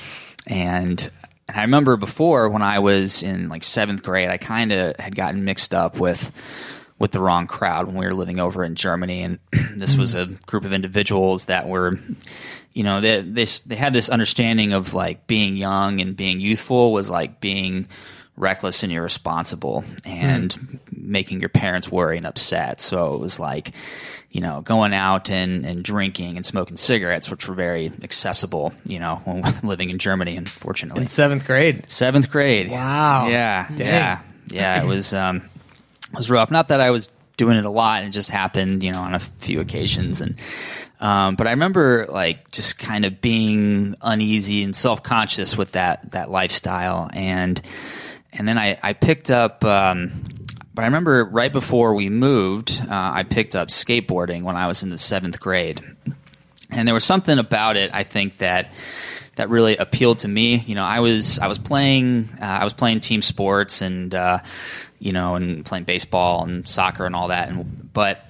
and 0.48 1.12
I 1.50 1.62
remember 1.62 1.96
before 1.98 2.50
when 2.50 2.62
I 2.62 2.80
was 2.80 3.24
in 3.24 3.50
like 3.50 3.64
seventh 3.64 4.04
grade, 4.04 4.30
I 4.30 4.38
kind 4.38 4.72
of 4.72 4.98
had 4.98 5.16
gotten 5.16 5.46
mixed 5.46 5.74
up 5.74 6.00
with 6.00 6.32
with 7.00 7.12
the 7.12 7.20
wrong 7.20 7.46
crowd 7.46 7.86
when 7.86 7.96
we 7.96 8.06
were 8.06 8.14
living 8.14 8.40
over 8.40 8.64
in 8.64 8.76
Germany, 8.76 9.22
and 9.22 9.40
this 9.76 9.96
was 9.96 10.14
a 10.14 10.26
group 10.48 10.66
of 10.66 10.74
individuals 10.74 11.46
that 11.46 11.68
were, 11.68 11.94
you 12.74 12.84
know, 12.84 13.02
they 13.02 13.22
they 13.22 13.46
they 13.66 13.76
had 13.76 13.94
this 13.94 14.10
understanding 14.10 14.74
of 14.74 14.94
like 14.94 15.28
being 15.28 15.56
young 15.56 16.02
and 16.02 16.18
being 16.18 16.40
youthful 16.40 16.92
was 16.92 17.10
like 17.10 17.40
being 17.40 17.88
reckless 18.36 18.84
and 18.84 18.92
irresponsible. 18.92 19.84
And 20.06 20.54
hmm. 20.54 20.76
Making 21.08 21.40
your 21.40 21.50
parents 21.50 21.90
worry 21.90 22.18
and 22.18 22.26
upset. 22.26 22.82
So 22.82 23.14
it 23.14 23.20
was 23.20 23.40
like, 23.40 23.72
you 24.30 24.42
know, 24.42 24.62
going 24.62 24.94
out 24.94 25.32
and, 25.32 25.66
and 25.66 25.84
drinking 25.84 26.36
and 26.36 26.46
smoking 26.46 26.78
cigarettes, 26.78 27.32
which 27.32 27.48
were 27.48 27.56
very 27.56 27.92
accessible, 28.04 28.74
you 28.86 29.00
know, 29.00 29.22
when 29.26 29.44
living 29.64 29.90
in 29.90 29.98
Germany, 29.98 30.36
unfortunately. 30.36 31.04
In 31.04 31.08
seventh 31.08 31.48
grade. 31.48 31.90
Seventh 31.90 32.30
grade. 32.30 32.70
Wow. 32.70 33.28
Yeah. 33.28 33.68
Dang. 33.70 33.88
Yeah. 33.88 34.20
Yeah. 34.48 34.84
It 34.84 34.88
was 34.88 35.14
um 35.14 35.38
it 36.12 36.18
was 36.18 36.30
rough. 36.30 36.52
Not 36.52 36.68
that 36.70 36.82
I 36.82 36.92
was 36.92 37.10
doing 37.38 37.58
it 37.58 37.66
a 37.66 37.70
lot, 37.70 38.04
it 38.04 38.10
just 38.10 38.32
happened, 38.32 38.84
you 38.84 38.92
know, 38.92 39.00
on 39.00 39.14
a 39.14 39.20
few 39.20 39.62
occasions 39.62 40.22
and 40.22 40.36
um, 41.00 41.36
but 41.36 41.46
I 41.46 41.52
remember 41.52 42.08
like 42.10 42.50
just 42.50 42.80
kind 42.80 43.06
of 43.06 43.22
being 43.22 43.96
uneasy 44.02 44.64
and 44.64 44.76
self 44.76 45.04
conscious 45.04 45.56
with 45.56 45.74
that 45.74 46.12
that 46.12 46.32
lifestyle 46.32 47.10
and 47.14 47.62
and 48.34 48.48
then 48.48 48.58
I, 48.58 48.78
I 48.82 48.94
picked 48.94 49.32
up 49.32 49.64
um, 49.64 50.12
but 50.78 50.84
I 50.84 50.86
remember 50.86 51.26
right 51.26 51.52
before 51.52 51.94
we 51.94 52.08
moved, 52.08 52.80
uh, 52.82 52.86
I 52.90 53.24
picked 53.24 53.56
up 53.56 53.70
skateboarding 53.70 54.44
when 54.44 54.56
I 54.56 54.68
was 54.68 54.84
in 54.84 54.92
the 54.92 54.98
seventh 54.98 55.40
grade 55.40 55.84
and 56.70 56.88
there 56.88 56.94
was 56.94 57.06
something 57.06 57.38
about 57.38 57.78
it 57.78 57.92
I 57.94 58.04
think 58.04 58.38
that 58.38 58.72
that 59.36 59.50
really 59.50 59.78
appealed 59.78 60.20
to 60.20 60.28
me. 60.28 60.58
You 60.58 60.76
know, 60.76 60.84
I 60.84 61.00
was 61.00 61.40
I 61.40 61.48
was 61.48 61.58
playing 61.58 62.30
uh, 62.42 62.46
I 62.46 62.64
was 62.64 62.74
playing 62.74 63.02
team 63.02 63.22
sports 63.22 63.82
and 63.82 64.14
uh, 64.14 64.40
you 65.00 65.14
know 65.14 65.36
and 65.36 65.66
playing 65.66 65.86
baseball 65.86 66.44
and 66.44 66.68
soccer 66.68 67.06
and 67.06 67.16
all 67.16 67.28
that, 67.28 67.50
and 67.50 67.94
but 67.94 68.26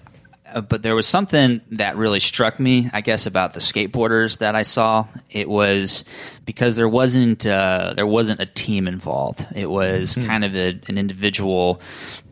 uh, 0.53 0.61
but 0.61 0.81
there 0.81 0.95
was 0.95 1.07
something 1.07 1.61
that 1.71 1.95
really 1.95 2.19
struck 2.19 2.59
me, 2.59 2.89
I 2.91 3.01
guess, 3.01 3.25
about 3.25 3.53
the 3.53 3.59
skateboarders 3.59 4.39
that 4.39 4.55
I 4.55 4.63
saw. 4.63 5.07
It 5.29 5.49
was 5.49 6.03
because 6.45 6.75
there 6.75 6.89
wasn't 6.89 7.45
uh, 7.45 7.93
there 7.95 8.07
wasn't 8.07 8.41
a 8.41 8.45
team 8.45 8.87
involved. 8.87 9.47
It 9.55 9.69
was 9.69 10.15
kind 10.15 10.43
of 10.43 10.55
a, 10.55 10.79
an 10.87 10.97
individual 10.97 11.81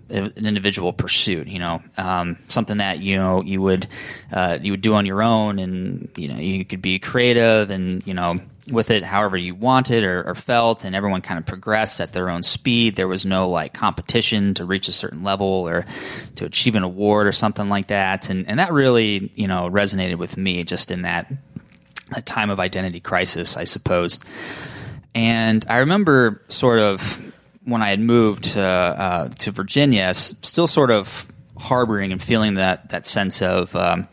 an 0.10 0.46
individual 0.46 0.94
pursuit. 0.94 1.48
You 1.48 1.60
know, 1.60 1.84
um, 1.98 2.38
something 2.48 2.78
that 2.78 3.00
you 3.00 3.18
know 3.18 3.42
you 3.42 3.62
would 3.62 3.88
uh, 4.32 4.60
you 4.62 4.72
would 4.72 4.82
do 4.82 4.94
on 4.94 5.06
your 5.06 5.22
own, 5.22 5.60
and 5.60 6.10
you 6.16 6.28
know 6.28 6.38
you 6.38 6.66
could 6.66 6.82
be 6.82 7.00
creative 7.00 7.70
and 7.70 8.06
you 8.06 8.14
know 8.14 8.40
with 8.72 8.90
it 8.90 9.04
however 9.04 9.38
you 9.38 9.54
wanted 9.54 10.04
or, 10.04 10.24
or 10.28 10.36
felt, 10.36 10.84
and 10.86 10.96
everyone 10.96 11.22
kind 11.22 11.38
of 11.38 11.46
progressed 11.46 12.02
at 12.02 12.14
their 12.14 12.30
own 12.30 12.44
speed. 12.44 12.96
There 12.96 13.08
was 13.08 13.26
no 13.26 13.50
like 13.50 13.74
competition 13.74 14.54
to 14.56 14.66
reach 14.66 14.88
a 14.88 14.92
certain 14.92 15.24
level 15.24 15.48
or 15.48 15.86
to 16.38 16.46
achieve 16.46 16.76
an 16.76 16.84
award 16.84 17.28
or 17.28 17.32
something 17.32 17.68
like 17.68 17.88
that, 17.88 18.30
and 18.30 18.48
and 18.48 18.60
that 18.60 18.74
really 18.74 19.32
you 19.36 19.48
know 19.48 19.70
resonated 19.70 20.18
with 20.18 20.38
me 20.38 20.64
just 20.64 20.92
in 20.92 21.04
that 21.04 21.32
that 22.12 22.26
time 22.26 22.50
of 22.50 22.60
identity 22.60 23.00
crisis, 23.00 23.58
I 23.58 23.64
suppose. 23.64 24.20
And 25.14 25.66
I 25.70 25.78
remember 25.78 26.42
sort 26.50 26.80
of 26.80 27.34
when 27.66 27.82
I 27.82 27.90
had 27.90 28.00
moved 28.00 28.46
to, 28.54 28.62
uh, 28.62 29.30
to 29.40 29.52
Virginia, 29.52 30.04
s- 30.04 30.34
still 30.42 30.68
sort 30.68 30.92
of 30.92 31.28
harboring 31.58 32.12
and 32.12 32.22
feeling 32.22 32.56
that 32.56 32.90
that 32.90 33.06
sense 33.06 33.42
of 33.42 33.76
um, 33.76 34.08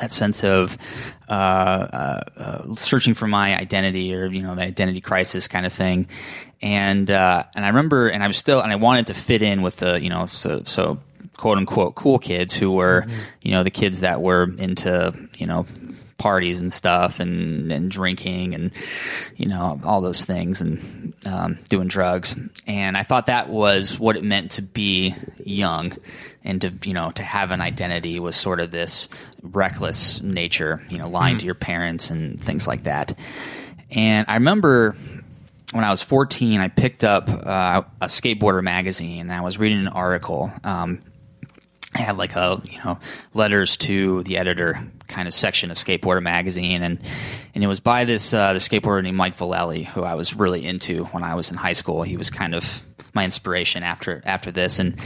that 0.00 0.12
sense 0.12 0.44
of 0.44 0.76
uh, 1.28 1.32
uh, 1.32 2.20
uh, 2.36 2.74
searching 2.74 3.14
for 3.14 3.26
my 3.26 3.58
identity 3.58 4.14
or 4.14 4.26
you 4.26 4.42
know 4.42 4.54
the 4.54 4.62
identity 4.62 5.00
crisis 5.00 5.48
kind 5.48 5.66
of 5.66 5.72
thing. 5.72 6.06
And 6.60 7.10
uh, 7.10 7.44
and 7.54 7.64
I 7.64 7.68
remember, 7.68 8.08
and 8.08 8.22
I 8.22 8.26
was 8.26 8.36
still, 8.36 8.60
and 8.60 8.72
I 8.72 8.76
wanted 8.76 9.06
to 9.08 9.14
fit 9.14 9.42
in 9.42 9.62
with 9.62 9.76
the 9.76 10.02
you 10.02 10.10
know 10.10 10.26
so 10.26 10.62
so 10.64 10.98
quote 11.36 11.56
unquote 11.58 11.94
cool 11.94 12.18
kids 12.18 12.54
who 12.54 12.72
were 12.72 13.06
you 13.42 13.52
know 13.52 13.62
the 13.62 13.70
kids 13.70 14.00
that 14.00 14.20
were 14.20 14.50
into 14.58 15.14
you 15.36 15.46
know 15.46 15.66
parties 16.18 16.60
and 16.60 16.72
stuff 16.72 17.20
and, 17.20 17.70
and 17.72 17.90
drinking 17.90 18.54
and 18.54 18.72
you 19.36 19.46
know 19.46 19.80
all 19.84 20.00
those 20.00 20.24
things 20.24 20.60
and 20.60 21.14
um, 21.24 21.58
doing 21.68 21.88
drugs. 21.88 22.36
And 22.66 22.96
I 22.96 23.04
thought 23.04 23.26
that 23.26 23.48
was 23.48 23.98
what 23.98 24.16
it 24.16 24.24
meant 24.24 24.52
to 24.52 24.62
be 24.62 25.14
young 25.38 25.92
and 26.44 26.60
to 26.60 26.72
you 26.84 26.92
know 26.92 27.12
to 27.12 27.22
have 27.22 27.52
an 27.52 27.60
identity 27.60 28.18
was 28.18 28.36
sort 28.36 28.60
of 28.60 28.70
this 28.70 29.08
reckless 29.42 30.20
nature 30.20 30.82
you 30.90 30.98
know 30.98 31.08
lying 31.08 31.38
to 31.38 31.44
your 31.44 31.54
parents 31.54 32.10
and 32.10 32.42
things 32.42 32.66
like 32.66 32.84
that. 32.84 33.16
And 33.90 34.26
I 34.28 34.34
remember 34.34 34.96
when 35.72 35.84
I 35.84 35.90
was 35.90 36.02
14 36.02 36.60
I 36.60 36.68
picked 36.68 37.04
up 37.04 37.28
uh, 37.30 37.82
a 38.00 38.06
skateboarder 38.06 38.62
magazine 38.62 39.20
and 39.20 39.32
I 39.32 39.40
was 39.40 39.56
reading 39.58 39.78
an 39.78 39.88
article. 39.88 40.50
Um, 40.64 41.00
I 41.94 42.00
had 42.00 42.16
like 42.16 42.34
a 42.34 42.60
you 42.64 42.78
know 42.84 42.98
letters 43.34 43.76
to 43.78 44.24
the 44.24 44.36
editor 44.38 44.80
kind 45.08 45.26
of 45.26 45.34
section 45.34 45.70
of 45.70 45.76
Skateboarder 45.76 46.22
magazine, 46.22 46.82
and 46.82 46.98
and 47.54 47.64
it 47.64 47.66
was 47.66 47.80
by 47.80 48.04
this 48.04 48.32
uh, 48.32 48.52
the 48.52 48.58
skateboarder 48.58 49.02
named 49.02 49.16
Mike 49.16 49.36
Vallely, 49.36 49.84
who 49.84 50.02
I 50.02 50.14
was 50.14 50.34
really 50.34 50.64
into 50.64 51.04
when 51.06 51.24
I 51.24 51.34
was 51.34 51.50
in 51.50 51.56
high 51.56 51.72
school. 51.72 52.02
He 52.02 52.16
was 52.16 52.30
kind 52.30 52.54
of 52.54 52.82
my 53.14 53.24
inspiration 53.24 53.82
after 53.82 54.22
after 54.24 54.52
this, 54.52 54.78
and 54.78 55.00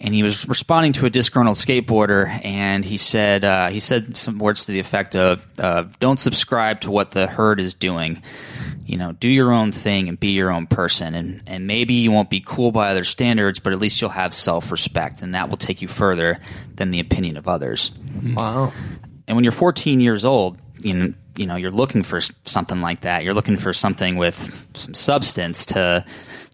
and 0.00 0.14
he 0.14 0.22
was 0.22 0.48
responding 0.48 0.92
to 0.94 1.06
a 1.06 1.10
disgruntled 1.10 1.56
skateboarder, 1.56 2.44
and 2.44 2.84
he 2.84 2.96
said 2.96 3.44
uh, 3.44 3.68
he 3.68 3.80
said 3.80 4.16
some 4.16 4.38
words 4.38 4.66
to 4.66 4.72
the 4.72 4.80
effect 4.80 5.16
of 5.16 5.46
uh, 5.58 5.84
"Don't 5.98 6.20
subscribe 6.20 6.80
to 6.82 6.90
what 6.90 7.10
the 7.10 7.26
herd 7.26 7.60
is 7.60 7.74
doing." 7.74 8.22
you 8.90 8.96
know, 8.96 9.12
do 9.12 9.28
your 9.28 9.52
own 9.52 9.70
thing 9.70 10.08
and 10.08 10.18
be 10.18 10.32
your 10.32 10.50
own 10.50 10.66
person. 10.66 11.14
And, 11.14 11.42
and 11.46 11.68
maybe 11.68 11.94
you 11.94 12.10
won't 12.10 12.28
be 12.28 12.42
cool 12.44 12.72
by 12.72 12.90
other 12.90 13.04
standards, 13.04 13.60
but 13.60 13.72
at 13.72 13.78
least 13.78 14.00
you'll 14.00 14.10
have 14.10 14.34
self 14.34 14.72
respect, 14.72 15.22
and 15.22 15.36
that 15.36 15.48
will 15.48 15.56
take 15.56 15.80
you 15.80 15.86
further 15.86 16.40
than 16.74 16.90
the 16.90 16.98
opinion 16.98 17.36
of 17.36 17.46
others. 17.46 17.92
Wow. 18.34 18.72
And 19.30 19.36
when 19.36 19.44
you're 19.44 19.52
14 19.52 20.00
years 20.00 20.24
old, 20.24 20.58
you 20.80 20.92
know, 20.92 21.14
you 21.36 21.46
know 21.46 21.54
you're 21.54 21.70
looking 21.70 22.02
for 22.02 22.20
something 22.20 22.80
like 22.80 23.02
that. 23.02 23.22
You're 23.22 23.32
looking 23.32 23.56
for 23.56 23.72
something 23.72 24.16
with 24.16 24.68
some 24.74 24.92
substance 24.92 25.66
to 25.66 26.04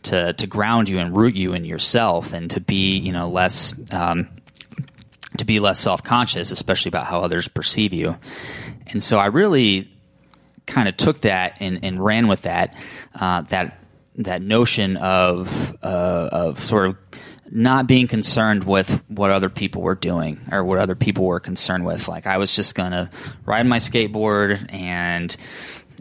to 0.02 0.34
to 0.34 0.46
ground 0.46 0.90
you 0.90 0.98
and 0.98 1.16
root 1.16 1.34
you 1.36 1.54
in 1.54 1.64
yourself, 1.64 2.34
and 2.34 2.50
to 2.50 2.60
be 2.60 2.98
you 2.98 3.12
know 3.12 3.28
less. 3.28 3.72
Um, 3.90 4.28
to 5.38 5.46
be 5.46 5.58
less 5.58 5.80
self 5.80 6.02
conscious, 6.02 6.50
especially 6.50 6.90
about 6.90 7.06
how 7.06 7.20
others 7.20 7.48
perceive 7.48 7.94
you. 7.94 8.18
And 8.88 9.02
so 9.02 9.18
I 9.18 9.26
really 9.26 9.90
kind 10.66 10.86
of 10.86 10.98
took 10.98 11.22
that 11.22 11.56
and, 11.60 11.80
and 11.82 12.04
ran 12.04 12.28
with 12.28 12.42
that 12.42 12.76
uh, 13.14 13.40
that 13.42 13.80
that 14.16 14.42
notion 14.42 14.98
of 14.98 15.78
uh, 15.82 16.28
of 16.30 16.62
sort 16.62 16.90
of 16.90 16.96
not 17.50 17.86
being 17.86 18.06
concerned 18.06 18.64
with 18.64 19.02
what 19.08 19.30
other 19.30 19.48
people 19.48 19.82
were 19.82 19.94
doing 19.94 20.40
or 20.50 20.64
what 20.64 20.78
other 20.78 20.94
people 20.94 21.24
were 21.24 21.40
concerned 21.40 21.84
with. 21.84 22.08
Like 22.08 22.26
I 22.26 22.38
was 22.38 22.54
just 22.54 22.74
gonna 22.74 23.10
ride 23.44 23.66
my 23.66 23.78
skateboard 23.78 24.72
and 24.72 25.36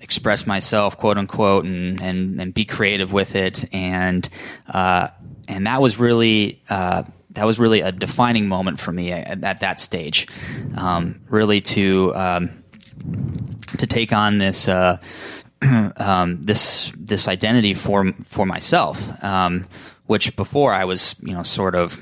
express 0.02 0.46
myself, 0.48 0.98
quote 0.98 1.18
unquote, 1.18 1.66
and 1.66 2.02
and, 2.02 2.40
and 2.42 2.54
be 2.54 2.66
creative 2.66 3.12
with 3.14 3.36
it. 3.36 3.66
And 3.74 4.28
uh, 4.68 5.10
and 5.48 5.68
that 5.68 5.82
was 5.82 6.00
really. 6.00 6.62
Uh, 6.70 7.04
that 7.32 7.46
was 7.46 7.60
really 7.60 7.82
a 7.82 7.92
defining 7.92 8.48
moment 8.48 8.80
for 8.80 8.94
me 8.94 9.12
at, 9.12 9.44
at 9.44 9.60
that 9.60 9.82
stage. 9.82 10.26
Um, 10.78 11.20
really 11.28 11.60
to 11.62 12.14
um, 12.16 12.64
to 13.78 13.88
take 13.88 14.14
on 14.14 14.38
this 14.38 14.68
uh, 14.68 14.98
um, 15.98 16.42
this 16.42 16.92
this 16.98 17.28
identity 17.28 17.74
for 17.74 18.14
for 18.24 18.46
myself, 18.46 19.12
um, 19.24 19.66
which 20.08 20.36
before 20.36 20.74
I 20.74 20.86
was 20.86 21.16
you 21.22 21.34
know 21.34 21.44
sort 21.44 21.76
of 21.76 22.00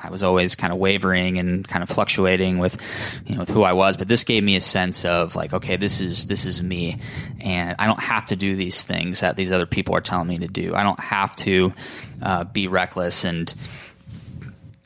I 0.00 0.10
was 0.10 0.22
always 0.22 0.54
kind 0.54 0.72
of 0.72 0.78
wavering 0.78 1.38
and 1.38 1.66
kind 1.66 1.82
of 1.82 1.88
fluctuating 1.88 2.58
with 2.58 2.80
you 3.26 3.34
know 3.34 3.40
with 3.40 3.50
who 3.50 3.62
I 3.62 3.72
was, 3.72 3.96
but 3.96 4.08
this 4.08 4.24
gave 4.24 4.42
me 4.42 4.56
a 4.56 4.60
sense 4.60 5.04
of 5.04 5.36
like 5.36 5.52
okay 5.52 5.76
this 5.76 6.00
is 6.00 6.26
this 6.26 6.46
is 6.46 6.62
me, 6.62 6.98
and 7.40 7.76
I 7.78 7.86
don't 7.86 8.02
have 8.02 8.26
to 8.26 8.36
do 8.36 8.56
these 8.56 8.82
things 8.82 9.20
that 9.20 9.36
these 9.36 9.52
other 9.52 9.66
people 9.66 9.94
are 9.94 10.00
telling 10.00 10.28
me 10.28 10.38
to 10.38 10.48
do. 10.48 10.74
I 10.74 10.82
don't 10.82 11.00
have 11.00 11.36
to 11.36 11.72
uh, 12.22 12.44
be 12.44 12.68
reckless 12.68 13.24
and 13.24 13.52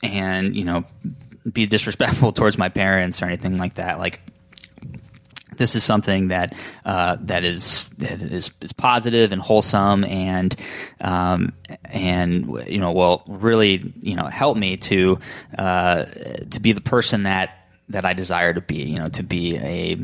and 0.03 0.55
you 0.57 0.65
know 0.65 0.85
be 1.51 1.67
disrespectful 1.67 2.33
towards 2.33 2.59
my 2.59 2.69
parents 2.69 3.23
or 3.23 3.27
anything 3.27 3.59
like 3.59 3.75
that. 3.75 3.99
Like 3.99 4.21
this 5.59 5.77
is 5.77 5.85
something 5.85 6.29
that 6.29 6.55
uh, 6.85 7.17
that 7.21 7.45
is 7.45 7.85
that 7.99 8.21
is, 8.23 8.51
is 8.61 8.73
positive 8.73 9.33
and 9.33 9.43
wholesome 9.43 10.05
and 10.05 10.55
um, 11.01 11.53
and 11.85 12.47
you 12.67 12.79
know 12.79 12.93
will 12.93 13.23
really 13.27 13.93
you 14.01 14.17
know 14.17 14.27
help 14.27 14.57
me 14.57 14.77
to 14.79 15.19
uh, 15.57 16.07
to 16.51 16.61
be 16.61 16.73
the 16.73 16.81
person 16.81 17.25
that 17.25 17.55
that 17.91 18.05
I 18.05 18.13
desire 18.15 18.55
to 18.55 18.61
be. 18.61 18.85
You 18.85 18.99
know, 18.99 19.09
to 19.09 19.23
be 19.23 19.57
a 19.57 19.95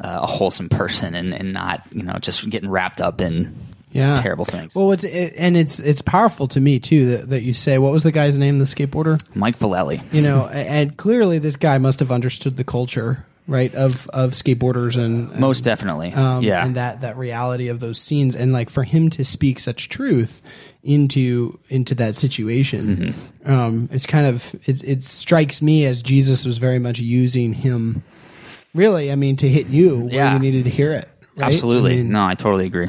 uh, 0.00 0.20
a 0.22 0.26
wholesome 0.26 0.68
person 0.68 1.14
and, 1.14 1.34
and 1.34 1.52
not 1.52 1.86
you 1.92 2.02
know 2.02 2.14
just 2.14 2.48
getting 2.50 2.70
wrapped 2.70 3.00
up 3.00 3.20
in 3.20 3.54
yeah. 3.92 4.14
terrible 4.14 4.44
things. 4.44 4.74
Well, 4.74 4.92
it's 4.92 5.04
it, 5.04 5.34
and 5.36 5.56
it's 5.56 5.78
it's 5.78 6.02
powerful 6.02 6.48
to 6.48 6.60
me 6.60 6.78
too 6.78 7.16
that, 7.16 7.30
that 7.30 7.42
you 7.42 7.54
say 7.54 7.78
what 7.78 7.92
was 7.92 8.02
the 8.02 8.12
guy's 8.12 8.38
name, 8.38 8.58
the 8.58 8.64
skateboarder. 8.64 9.20
Mike 9.34 9.58
Vallely. 9.58 10.02
You 10.12 10.22
know, 10.22 10.46
and 10.48 10.96
clearly 10.96 11.38
this 11.38 11.56
guy 11.56 11.78
must 11.78 12.00
have 12.00 12.10
understood 12.10 12.56
the 12.56 12.64
culture, 12.64 13.24
right, 13.48 13.74
of 13.74 14.06
of 14.08 14.30
skateboarders 14.32 14.96
and, 14.96 15.30
and 15.32 15.40
Most 15.40 15.62
definitely. 15.64 16.12
um, 16.12 16.42
yeah. 16.42 16.64
and 16.64 16.76
that 16.76 17.00
that 17.00 17.16
reality 17.16 17.68
of 17.68 17.80
those 17.80 18.00
scenes, 18.00 18.34
and 18.36 18.52
like 18.52 18.70
for 18.70 18.84
him 18.84 19.10
to 19.10 19.24
speak 19.24 19.58
such 19.58 19.88
truth 19.88 20.40
into 20.82 21.58
into 21.68 21.94
that 21.96 22.16
situation, 22.16 23.14
Mm-hmm. 23.44 23.52
um, 23.52 23.88
it's 23.92 24.06
kind 24.06 24.26
of 24.26 24.54
it, 24.68 24.82
it 24.84 25.04
strikes 25.04 25.60
me 25.62 25.84
as 25.86 26.02
Jesus 26.02 26.44
was 26.44 26.58
very 26.58 26.78
much 26.78 26.98
using 26.98 27.52
him, 27.52 28.02
really. 28.74 29.12
I 29.12 29.16
mean, 29.16 29.36
to 29.36 29.48
hit 29.48 29.66
you 29.68 29.98
where 30.06 30.14
Yeah. 30.14 30.32
you 30.34 30.38
needed 30.38 30.64
to 30.64 30.70
hear 30.70 30.92
it. 30.92 31.08
right? 31.36 31.46
Absolutely. 31.48 31.94
I 31.94 31.96
mean, 31.98 32.10
no, 32.10 32.24
I 32.24 32.34
totally 32.34 32.66
agree. 32.66 32.88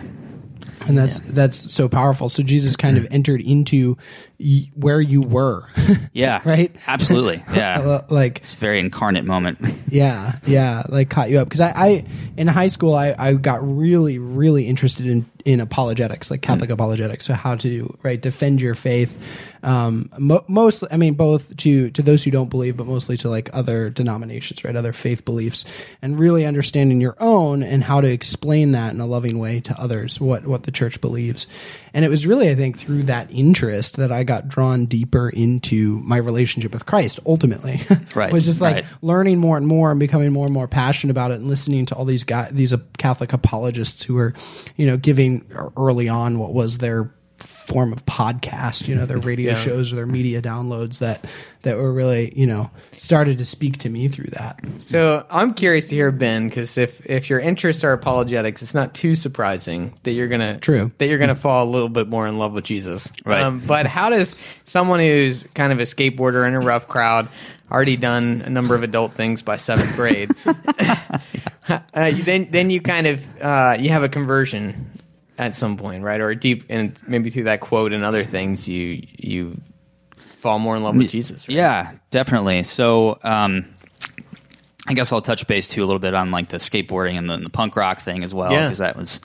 And 0.87 0.97
that's 0.97 1.19
that's 1.19 1.57
so 1.57 1.87
powerful. 1.87 2.29
So 2.29 2.43
Jesus 2.43 2.75
kind 2.75 2.97
of 2.97 3.07
entered 3.11 3.41
into 3.41 3.97
y- 4.39 4.69
where 4.75 5.01
you 5.01 5.21
were, 5.21 5.67
Yeah. 6.13 6.41
right? 6.45 6.75
Absolutely. 6.87 7.43
Yeah. 7.53 8.01
like 8.09 8.39
it's 8.39 8.53
a 8.53 8.57
very 8.57 8.79
incarnate 8.79 9.25
moment. 9.25 9.59
yeah, 9.87 10.39
yeah, 10.45 10.83
like 10.89 11.09
caught 11.09 11.29
you 11.29 11.39
up 11.39 11.47
because 11.47 11.61
I, 11.61 11.71
I 11.75 12.05
in 12.35 12.47
high 12.47 12.67
school 12.67 12.95
I, 12.95 13.15
I 13.17 13.33
got 13.33 13.59
really 13.61 14.17
really 14.17 14.67
interested 14.67 15.05
in 15.05 15.29
in 15.45 15.59
apologetics, 15.59 16.31
like 16.31 16.41
Catholic 16.41 16.69
hmm. 16.69 16.73
apologetics, 16.73 17.25
so 17.25 17.33
how 17.33 17.55
to 17.55 17.95
right 18.03 18.19
defend 18.19 18.61
your 18.61 18.75
faith. 18.75 19.17
Um, 19.63 20.09
mo- 20.17 20.43
mostly, 20.47 20.89
I 20.91 20.97
mean, 20.97 21.13
both 21.13 21.55
to 21.57 21.89
to 21.91 22.01
those 22.01 22.23
who 22.23 22.31
don't 22.31 22.49
believe, 22.49 22.75
but 22.77 22.85
mostly 22.85 23.15
to 23.17 23.29
like 23.29 23.49
other 23.53 23.89
denominations, 23.89 24.63
right, 24.63 24.75
other 24.75 24.91
faith 24.93 25.23
beliefs, 25.23 25.63
and 26.01 26.19
really 26.19 26.45
understanding 26.45 26.99
your 26.99 27.15
own 27.19 27.63
and 27.63 27.83
how 27.83 28.01
to 28.01 28.11
explain 28.11 28.71
that 28.71 28.93
in 28.93 28.99
a 28.99 29.05
loving 29.05 29.39
way 29.39 29.61
to 29.61 29.79
others 29.79 30.19
what 30.19 30.45
what 30.45 30.63
the 30.63 30.71
church 30.71 30.99
believes. 30.99 31.47
And 31.93 32.03
it 32.03 32.09
was 32.09 32.27
really, 32.27 32.49
I 32.49 32.55
think, 32.55 32.77
through 32.77 33.03
that 33.03 33.31
interest 33.31 33.97
that 33.97 34.11
I 34.11 34.23
got 34.23 34.47
drawn 34.47 34.85
deeper 34.85 35.29
into 35.29 35.99
my 35.99 36.17
relationship 36.17 36.73
with 36.73 36.85
Christ. 36.85 37.19
Ultimately, 37.25 37.81
Right, 38.15 38.33
was 38.33 38.45
just 38.45 38.61
like 38.61 38.75
right. 38.75 38.85
learning 39.01 39.39
more 39.39 39.55
and 39.55 39.65
more 39.65 39.91
and 39.91 39.99
becoming 39.99 40.33
more 40.33 40.45
and 40.45 40.53
more 40.53 40.67
passionate 40.67 41.11
about 41.11 41.31
it 41.31 41.35
and 41.35 41.47
listening 41.47 41.85
to 41.87 41.95
all 41.95 42.05
these 42.05 42.23
guys 42.23 42.51
these 42.51 42.73
catholic 42.97 43.33
apologists 43.33 44.03
who 44.03 44.15
were 44.15 44.33
you 44.75 44.85
know 44.85 44.97
giving 44.97 45.45
early 45.77 46.09
on 46.09 46.39
what 46.39 46.53
was 46.53 46.79
their 46.79 47.11
form 47.63 47.93
of 47.93 48.05
podcast 48.05 48.87
you 48.87 48.95
know 48.95 49.05
their 49.05 49.17
radio 49.31 49.53
shows 49.53 49.93
or 49.93 49.95
their 49.95 50.05
media 50.05 50.41
downloads 50.41 50.99
that 50.99 51.25
that 51.61 51.77
were 51.77 51.93
really 51.93 52.33
you 52.35 52.45
know 52.45 52.69
started 52.97 53.37
to 53.37 53.45
speak 53.45 53.77
to 53.77 53.89
me 53.89 54.07
through 54.07 54.29
that 54.31 54.59
So 54.79 55.25
I'm 55.29 55.53
curious 55.53 55.87
to 55.87 55.95
hear 55.95 56.11
Ben 56.11 56.49
because 56.49 56.77
if 56.77 57.05
if 57.05 57.29
your 57.29 57.39
interests 57.39 57.83
are 57.83 57.93
apologetics, 57.93 58.61
it's 58.61 58.73
not 58.73 58.93
too 58.93 59.15
surprising 59.15 59.93
that 60.03 60.11
you're 60.11 60.27
gonna 60.27 60.57
True. 60.59 60.91
that 60.97 61.07
you're 61.07 61.17
gonna 61.17 61.35
fall 61.35 61.67
a 61.67 61.69
little 61.69 61.89
bit 61.89 62.07
more 62.07 62.27
in 62.27 62.37
love 62.37 62.53
with 62.53 62.65
Jesus. 62.65 63.11
Right. 63.25 63.41
Um, 63.41 63.59
but 63.59 63.87
how 63.87 64.09
does 64.09 64.35
someone 64.65 64.99
who's 64.99 65.43
kind 65.53 65.71
of 65.71 65.79
a 65.79 65.83
skateboarder 65.83 66.47
in 66.47 66.53
a 66.53 66.59
rough 66.59 66.87
crowd, 66.87 67.27
already 67.71 67.97
done 67.97 68.41
a 68.45 68.49
number 68.49 68.75
of 68.75 68.83
adult 68.83 69.13
things 69.13 69.41
by 69.41 69.57
seventh 69.57 69.95
grade, 69.95 70.31
uh, 71.67 71.79
then 71.93 72.49
then 72.51 72.69
you 72.69 72.81
kind 72.81 73.07
of 73.07 73.41
uh, 73.41 73.75
you 73.79 73.89
have 73.89 74.03
a 74.03 74.09
conversion 74.09 74.89
at 75.37 75.55
some 75.55 75.77
point, 75.77 76.03
right? 76.03 76.21
Or 76.21 76.33
deep 76.35 76.65
and 76.69 76.97
maybe 77.07 77.29
through 77.29 77.45
that 77.45 77.59
quote 77.61 77.93
and 77.93 78.03
other 78.03 78.23
things, 78.23 78.67
you 78.67 79.05
you 79.17 79.59
fall 80.37 80.59
more 80.59 80.75
in 80.75 80.83
love 80.83 80.95
with 80.95 81.09
Jesus. 81.09 81.47
Right? 81.47 81.55
Yeah, 81.57 81.91
definitely. 82.09 82.63
So, 82.63 83.17
um, 83.23 83.65
I 84.85 84.93
guess 84.93 85.13
I'll 85.13 85.21
touch 85.21 85.47
base 85.47 85.69
too 85.69 85.81
a 85.83 85.85
little 85.85 85.99
bit 85.99 86.13
on 86.13 86.31
like 86.31 86.49
the 86.49 86.57
skateboarding 86.57 87.17
and 87.17 87.29
the, 87.29 87.37
the 87.37 87.49
punk 87.49 87.75
rock 87.77 87.99
thing 88.01 88.23
as 88.23 88.33
well, 88.33 88.51
Yeah. 88.51 88.65
because 88.65 88.79
that 88.79 88.97
was 88.97 89.21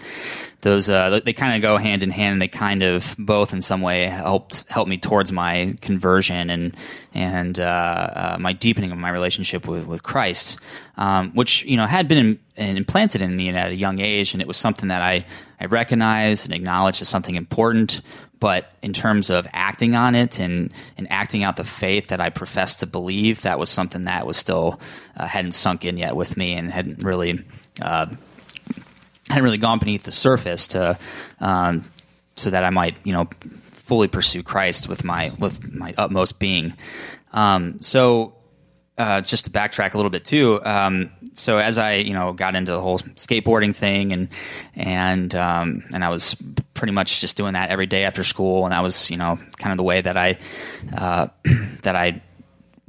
those 0.60 0.88
uh, 0.88 1.20
they 1.24 1.32
kind 1.32 1.54
of 1.54 1.62
go 1.62 1.76
hand 1.76 2.02
in 2.02 2.10
hand, 2.10 2.32
and 2.32 2.42
they 2.42 2.48
kind 2.48 2.82
of 2.82 3.14
both 3.18 3.52
in 3.52 3.60
some 3.60 3.80
way 3.80 4.04
helped 4.04 4.64
help 4.68 4.88
me 4.88 4.98
towards 4.98 5.30
my 5.30 5.76
conversion 5.80 6.50
and 6.50 6.76
and 7.14 7.60
uh, 7.60 7.62
uh, 7.62 8.36
my 8.40 8.52
deepening 8.52 8.90
of 8.90 8.98
my 8.98 9.10
relationship 9.10 9.68
with 9.68 9.86
with 9.86 10.02
Christ, 10.02 10.58
um, 10.96 11.30
which 11.34 11.64
you 11.64 11.76
know 11.76 11.86
had 11.86 12.08
been 12.08 12.40
in, 12.56 12.76
implanted 12.76 13.22
in 13.22 13.36
me 13.36 13.50
at 13.50 13.70
a 13.70 13.76
young 13.76 14.00
age, 14.00 14.32
and 14.32 14.42
it 14.42 14.48
was 14.48 14.56
something 14.56 14.88
that 14.88 15.00
I 15.00 15.24
I 15.60 15.66
recognized 15.66 16.44
and 16.44 16.54
acknowledged 16.54 17.02
as 17.02 17.08
something 17.08 17.36
important. 17.36 18.02
But 18.40 18.70
in 18.82 18.92
terms 18.92 19.30
of 19.30 19.48
acting 19.52 19.96
on 19.96 20.14
it 20.14 20.38
and, 20.38 20.72
and 20.96 21.10
acting 21.10 21.42
out 21.42 21.56
the 21.56 21.64
faith 21.64 22.08
that 22.08 22.20
I 22.20 22.30
professed 22.30 22.78
to 22.80 22.86
believe, 22.86 23.42
that 23.42 23.58
was 23.58 23.68
something 23.68 24.04
that 24.04 24.28
was 24.28 24.36
still 24.36 24.80
uh, 25.16 25.26
hadn't 25.26 25.52
sunk 25.52 25.84
in 25.84 25.96
yet 25.96 26.14
with 26.14 26.36
me 26.36 26.54
and 26.54 26.70
hadn't 26.70 27.02
really 27.02 27.44
uh, 27.82 28.06
hadn't 29.28 29.44
really 29.44 29.58
gone 29.58 29.78
beneath 29.78 30.02
the 30.02 30.12
surface 30.12 30.68
to 30.68 30.98
um, 31.40 31.84
so 32.36 32.50
that 32.50 32.64
I 32.64 32.70
might 32.70 32.96
you 33.04 33.12
know 33.12 33.28
fully 33.72 34.08
pursue 34.08 34.42
Christ 34.42 34.88
with 34.88 35.04
my 35.04 35.32
with 35.38 35.72
my 35.72 35.94
utmost 35.96 36.38
being. 36.38 36.74
Um, 37.32 37.80
so 37.80 38.34
uh, 38.98 39.20
just 39.20 39.44
to 39.44 39.50
backtrack 39.50 39.94
a 39.94 39.96
little 39.96 40.10
bit 40.10 40.24
too. 40.24 40.60
Um, 40.64 41.10
so 41.34 41.58
as 41.58 41.78
I 41.78 41.94
you 41.94 42.12
know 42.12 42.32
got 42.32 42.54
into 42.54 42.72
the 42.72 42.80
whole 42.80 42.98
skateboarding 42.98 43.74
thing 43.74 44.12
and 44.12 44.28
and 44.74 45.34
um, 45.34 45.84
and 45.92 46.04
I 46.04 46.10
was 46.10 46.34
pretty 46.74 46.92
much 46.92 47.20
just 47.20 47.36
doing 47.36 47.54
that 47.54 47.70
every 47.70 47.86
day 47.86 48.04
after 48.04 48.24
school, 48.24 48.64
and 48.64 48.72
that 48.72 48.82
was 48.82 49.10
you 49.10 49.16
know 49.16 49.38
kind 49.56 49.72
of 49.72 49.76
the 49.76 49.84
way 49.84 50.00
that 50.00 50.16
I 50.16 50.38
uh, 50.96 51.28
that 51.82 51.96
I 51.96 52.22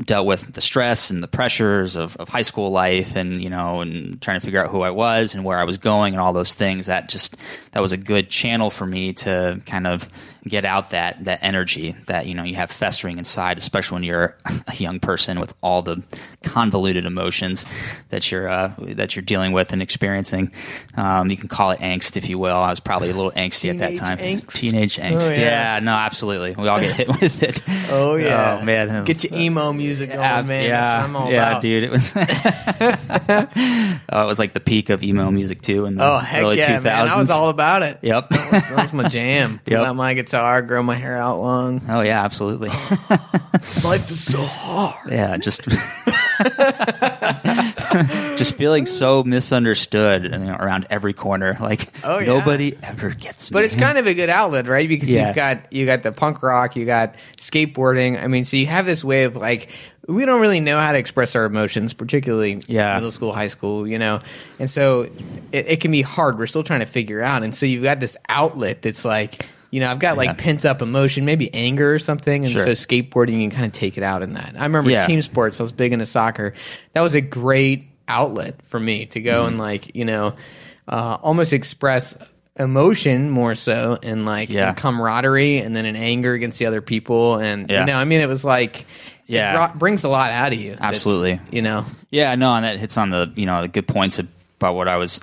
dealt 0.06 0.26
with 0.26 0.54
the 0.54 0.62
stress 0.62 1.10
and 1.10 1.22
the 1.22 1.28
pressures 1.28 1.96
of, 1.96 2.16
of 2.18 2.30
high 2.30 2.42
school 2.42 2.72
life 2.72 3.16
and 3.16 3.44
you 3.44 3.50
know 3.50 3.82
and 3.82 4.22
trying 4.22 4.40
to 4.40 4.46
figure 4.46 4.64
out 4.64 4.72
who 4.72 4.82
I 4.82 4.92
was 4.92 5.36
and 5.36 5.44
where 5.44 5.58
I 5.58 5.66
was 5.66 5.78
going 5.78 6.14
and 6.14 6.22
all 6.22 6.32
those 6.32 6.54
things 6.54 6.86
that 6.86 7.10
just 7.10 7.36
that 7.72 7.82
was 7.82 7.92
a 7.92 7.98
good 7.98 8.30
channel 8.30 8.70
for 8.70 8.86
me 8.86 9.14
to 9.14 9.62
kind 9.66 9.86
of 9.86 10.10
get 10.50 10.66
out 10.66 10.90
that 10.90 11.24
that 11.26 11.40
energy 11.44 11.96
that 12.08 12.26
you 12.26 12.34
know 12.34 12.44
you 12.44 12.56
have 12.56 12.72
festering 12.72 13.18
inside 13.18 13.58
especially 13.58 13.96
when 13.96 14.04
you're 14.04 14.36
a 14.68 14.76
young 14.76 15.00
person 15.00 15.40
with 15.40 15.54
all 15.62 15.82
the 15.82 16.02
convoluted 16.44 17.06
emotions 17.06 17.66
that 18.10 18.32
you're 18.32 18.48
uh, 18.50 18.74
that 18.80 19.16
you're 19.16 19.24
dealing 19.24 19.52
with 19.52 19.72
and 19.72 19.82
experiencing 19.82 20.52
um, 20.98 21.30
you 21.30 21.38
can 21.38 21.48
call 21.48 21.72
it 21.72 21.80
angst 21.80 22.18
if 22.18 22.28
you 22.28 22.38
will 22.38 22.58
I 22.58 22.70
was 22.70 22.80
probably 22.80 23.10
a 23.10 23.14
little 23.16 23.32
angsty 23.32 23.70
at 23.70 23.78
that 23.80 23.96
time 23.96 24.18
angst? 24.18 24.54
teenage 24.54 24.98
angst 24.98 25.30
Oh, 25.30 25.32
yeah. 25.32 25.76
yeah. 25.76 25.80
no 25.80 25.92
absolutely 25.94 26.56
we 26.56 26.68
all 26.68 26.80
get 26.80 26.96
hit 26.96 27.08
with 27.22 27.44
it 27.44 27.62
Oh 27.92 28.16
yeah, 28.16 28.60
oh 28.62 28.66
man 28.66 29.04
Get 29.06 29.24
your 29.24 29.40
emo 29.40 29.72
music 29.74 30.10
going, 30.10 30.20
yeah, 30.22 30.42
man. 30.42 30.66
Yeah, 30.66 31.04
I'm 31.04 31.16
all 31.16 31.32
yeah, 31.32 31.50
about. 31.52 31.62
dude. 31.62 31.84
It 31.84 31.92
was. 31.92 32.12
oh, 32.16 34.22
it 34.24 34.26
was 34.26 34.40
like 34.40 34.54
the 34.54 34.60
peak 34.60 34.90
of 34.90 35.04
emo 35.04 35.30
music 35.32 35.62
too 35.62 35.86
in 35.86 35.96
the 35.96 36.04
Oh 36.06 36.18
heck 36.18 36.44
early 36.44 36.58
yeah, 36.58 36.80
2000s. 36.80 36.84
man! 36.84 37.08
I 37.08 37.18
was 37.18 37.32
all 37.32 37.50
about 37.50 37.84
it. 37.84 38.00
Yep. 38.02 38.30
that 38.30 38.72
was 38.76 38.94
my 38.94 39.08
jam. 39.10 39.60
Yep. 39.70 39.96
my 39.96 40.14
guitar, 40.16 40.39
grow 40.66 40.84
my 40.84 40.96
hair 40.96 41.18
out 41.18 41.40
long. 41.40 41.82
oh 41.90 42.02
yeah, 42.02 42.24
absolutely. 42.24 42.70
Life 43.84 44.10
is 44.12 44.24
so 44.24 44.42
hard. 44.42 45.12
yeah, 45.12 45.38
just 45.38 45.62
just 48.38 48.56
feeling 48.56 48.86
so 48.86 49.24
misunderstood 49.24 50.24
you 50.24 50.30
know, 50.30 50.56
around 50.56 50.88
every 50.90 51.14
corner. 51.14 51.58
Like 51.60 51.90
Oh, 52.04 52.20
yeah. 52.20 52.28
nobody 52.28 52.78
ever 52.84 53.10
gets 53.12 53.52
me. 53.52 53.56
But 53.56 53.66
it's 53.66 53.76
kind 53.76 53.98
of 53.98 54.08
a 54.08 54.14
good 54.14 54.30
outlet, 54.30 54.68
right? 54.68 54.88
Because 54.88 55.10
Yeah. 55.10 55.28
you've 55.28 55.36
got 55.36 55.74
you 55.74 55.86
got 55.86 56.04
the 56.04 56.12
punk 56.12 56.42
rock, 56.44 56.76
you 56.76 56.86
got 56.86 57.16
skateboarding. 57.38 58.22
I 58.22 58.28
mean, 58.28 58.46
so 58.46 58.58
you 58.58 58.68
have 58.68 58.86
this 58.86 59.04
way 59.04 59.24
of 59.24 59.36
like 59.36 59.70
we 60.08 60.26
don't 60.26 60.42
really 60.42 60.60
know 60.60 60.80
how 60.80 60.92
to 60.92 60.98
express 60.98 61.36
our 61.36 61.46
emotions, 61.46 61.94
particularly 61.94 62.64
Yeah. 62.68 62.96
middle 62.96 63.12
school, 63.12 63.34
high 63.34 63.48
school, 63.50 63.88
you 63.88 64.00
know. 64.00 64.20
And 64.58 64.70
so 64.70 65.02
it, 65.52 65.68
it 65.68 65.82
can 65.82 65.92
be 65.92 66.02
hard. 66.02 66.40
We're 66.40 66.48
still 66.48 66.64
trying 66.64 66.80
to 66.80 66.86
figure 66.88 67.22
out. 67.22 67.44
And 67.44 67.54
so 67.54 67.66
you've 67.66 67.84
got 67.84 68.00
this 68.00 68.18
outlet 68.28 68.82
that's 68.82 69.06
like, 69.06 69.46
you 69.72 69.80
know, 69.80 69.90
I've 69.92 70.00
got 70.00 70.18
like 70.18 70.28
Yeah. 70.28 70.34
pent 70.34 70.66
up 70.66 70.82
emotion, 70.82 71.26
maybe 71.26 71.54
anger 71.54 71.94
or 71.94 72.00
something. 72.00 72.44
And 72.46 72.52
Sure. 72.54 72.64
so 72.64 72.72
skateboarding, 72.72 73.34
you 73.42 73.50
can 73.50 73.52
kind 73.52 73.66
of 73.66 73.72
take 73.74 73.98
it 73.98 74.04
out 74.04 74.22
in 74.24 74.34
that. 74.34 74.56
I 74.58 74.64
remember 74.64 74.90
Yeah. 74.92 75.06
team 75.06 75.22
sports. 75.22 75.60
I 75.60 75.64
was 75.64 75.72
big 75.72 75.94
into 75.94 76.06
soccer. 76.06 76.54
That 76.94 77.02
was 77.02 77.14
a 77.16 77.22
great 77.22 77.88
outlet 78.08 78.56
for 78.66 78.80
me 78.80 79.06
to 79.08 79.22
go 79.22 79.46
and 79.46 79.58
like, 79.60 79.96
you 79.96 80.06
know, 80.06 80.34
uh, 80.88 81.18
almost 81.22 81.54
express 81.54 82.18
emotion 82.58 83.30
more 83.30 83.56
so 83.56 83.98
and 84.04 84.26
like 84.26 84.50
Yeah. 84.50 84.74
camaraderie 84.74 85.60
and 85.60 85.76
then 85.76 85.86
in 85.86 85.96
anger 85.96 86.34
against 86.34 86.60
the 86.60 86.66
other 86.66 86.82
people 86.82 87.38
and 87.38 87.70
Yeah. 87.70 87.82
you 87.82 87.86
know 87.86 87.96
i 87.96 88.04
mean 88.04 88.20
it 88.20 88.28
was 88.28 88.44
like 88.44 88.86
Yeah. 89.28 89.54
brought, 89.54 89.80
brings 89.80 90.04
a 90.04 90.10
lot 90.10 90.32
out 90.32 90.52
of 90.52 90.60
you 90.60 90.76
Absolutely. 90.82 91.40
you 91.52 91.62
know 91.62 91.86
Yeah, 92.12 92.34
no, 92.36 92.54
and 92.56 92.66
that 92.66 92.78
hits 92.80 92.98
on 92.98 93.12
the 93.12 93.32
you 93.36 93.46
know 93.46 93.62
the 93.62 93.68
good 93.70 93.88
points 93.88 94.20
about 94.60 94.76
what 94.76 94.88
I 94.88 94.98
was 94.98 95.20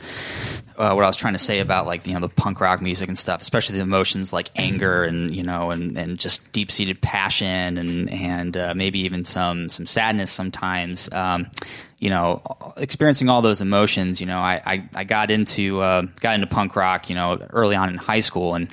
uh, 0.78 0.92
what 0.92 1.04
I 1.04 1.06
was 1.06 1.16
trying 1.16 1.34
to 1.34 1.38
say 1.38 1.60
about 1.60 1.86
like 1.86 2.06
you 2.06 2.14
know 2.14 2.20
the 2.20 2.28
punk 2.28 2.60
rock 2.60 2.82
music 2.82 3.08
and 3.08 3.18
stuff, 3.18 3.40
especially 3.40 3.76
the 3.76 3.82
emotions 3.82 4.32
like 4.32 4.50
anger 4.56 5.04
and 5.04 5.34
you 5.34 5.42
know 5.42 5.70
and, 5.70 5.96
and 5.96 6.18
just 6.18 6.52
deep 6.52 6.70
seated 6.70 7.00
passion 7.00 7.78
and 7.78 8.10
and 8.10 8.56
uh, 8.56 8.74
maybe 8.74 9.00
even 9.00 9.24
some 9.24 9.68
some 9.68 9.86
sadness 9.86 10.30
sometimes. 10.30 11.10
Um, 11.12 11.50
you 11.98 12.10
know, 12.10 12.42
experiencing 12.76 13.30
all 13.30 13.40
those 13.40 13.62
emotions. 13.62 14.20
You 14.20 14.26
know, 14.26 14.38
I 14.38 14.60
I, 14.64 14.88
I 14.94 15.04
got 15.04 15.30
into 15.30 15.80
uh, 15.80 16.02
got 16.20 16.34
into 16.34 16.46
punk 16.46 16.76
rock. 16.76 17.08
You 17.08 17.14
know, 17.14 17.38
early 17.50 17.76
on 17.76 17.88
in 17.88 17.96
high 17.96 18.20
school 18.20 18.54
and 18.54 18.68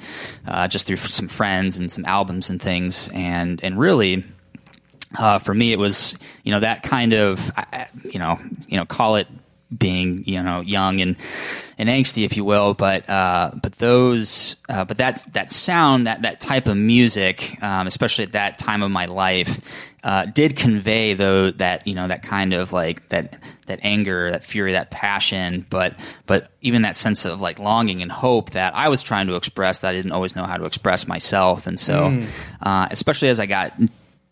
uh, 0.47 0.67
just 0.67 0.87
through 0.87 0.97
some 0.97 1.29
friends 1.29 1.77
and 1.77 1.91
some 1.91 2.05
albums 2.05 2.49
and 2.49 2.61
things, 2.61 3.09
and 3.13 3.63
and 3.63 3.79
really 3.79 4.25
uh, 5.17 5.39
for 5.39 5.53
me, 5.53 5.71
it 5.71 5.79
was 5.79 6.17
you 6.43 6.51
know 6.51 6.59
that 6.59 6.83
kind 6.83 7.13
of 7.13 7.51
you 8.03 8.19
know 8.19 8.39
you 8.67 8.77
know 8.77 8.85
call 8.85 9.15
it 9.15 9.27
being 9.77 10.23
you 10.25 10.41
know 10.41 10.61
young 10.61 11.01
and 11.01 11.17
and 11.77 11.89
angsty, 11.89 12.25
if 12.25 12.37
you 12.37 12.45
will, 12.45 12.73
but 12.73 13.07
uh, 13.09 13.51
but 13.61 13.73
those 13.77 14.55
uh, 14.69 14.85
but 14.85 14.97
that 14.97 15.25
that 15.33 15.51
sound 15.51 16.07
that 16.07 16.21
that 16.21 16.39
type 16.39 16.67
of 16.67 16.77
music, 16.77 17.61
um, 17.61 17.87
especially 17.87 18.23
at 18.25 18.33
that 18.33 18.57
time 18.57 18.83
of 18.83 18.91
my 18.91 19.05
life, 19.05 19.59
uh, 20.03 20.25
did 20.25 20.55
convey 20.55 21.13
though 21.13 21.51
that 21.51 21.87
you 21.87 21.95
know 21.95 22.07
that 22.07 22.23
kind 22.23 22.53
of 22.53 22.73
like 22.73 23.07
that 23.09 23.37
that 23.67 23.79
anger, 23.83 24.29
that 24.31 24.43
fury, 24.43 24.73
that 24.73 24.91
passion, 24.91 25.65
but 25.69 25.95
but 26.25 26.51
even 26.61 26.81
that 26.83 26.97
sense 26.97 27.25
of 27.25 27.41
like 27.41 27.59
longing 27.59 28.01
and 28.01 28.11
hope 28.11 28.51
that 28.51 28.75
I 28.75 28.89
was 28.89 29.01
trying 29.01 29.27
to 29.27 29.35
express 29.35 29.79
that 29.79 29.89
I 29.89 29.93
didn't 29.93 30.11
always 30.11 30.35
know 30.35 30.43
how 30.43 30.57
to 30.57 30.65
express 30.65 31.07
myself, 31.07 31.67
and 31.67 31.79
so 31.79 32.23
uh, 32.61 32.87
especially 32.91 33.29
as 33.29 33.39
I 33.39 33.45
got 33.45 33.73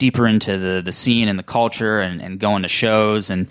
deeper 0.02 0.26
into 0.26 0.58
the, 0.58 0.82
the 0.84 0.92
scene 0.92 1.28
and 1.28 1.38
the 1.38 1.44
culture 1.44 2.00
and, 2.00 2.24
and 2.24 2.40
going 2.40 2.64
to 2.64 2.68
shows 2.68 3.30
and 3.30 3.48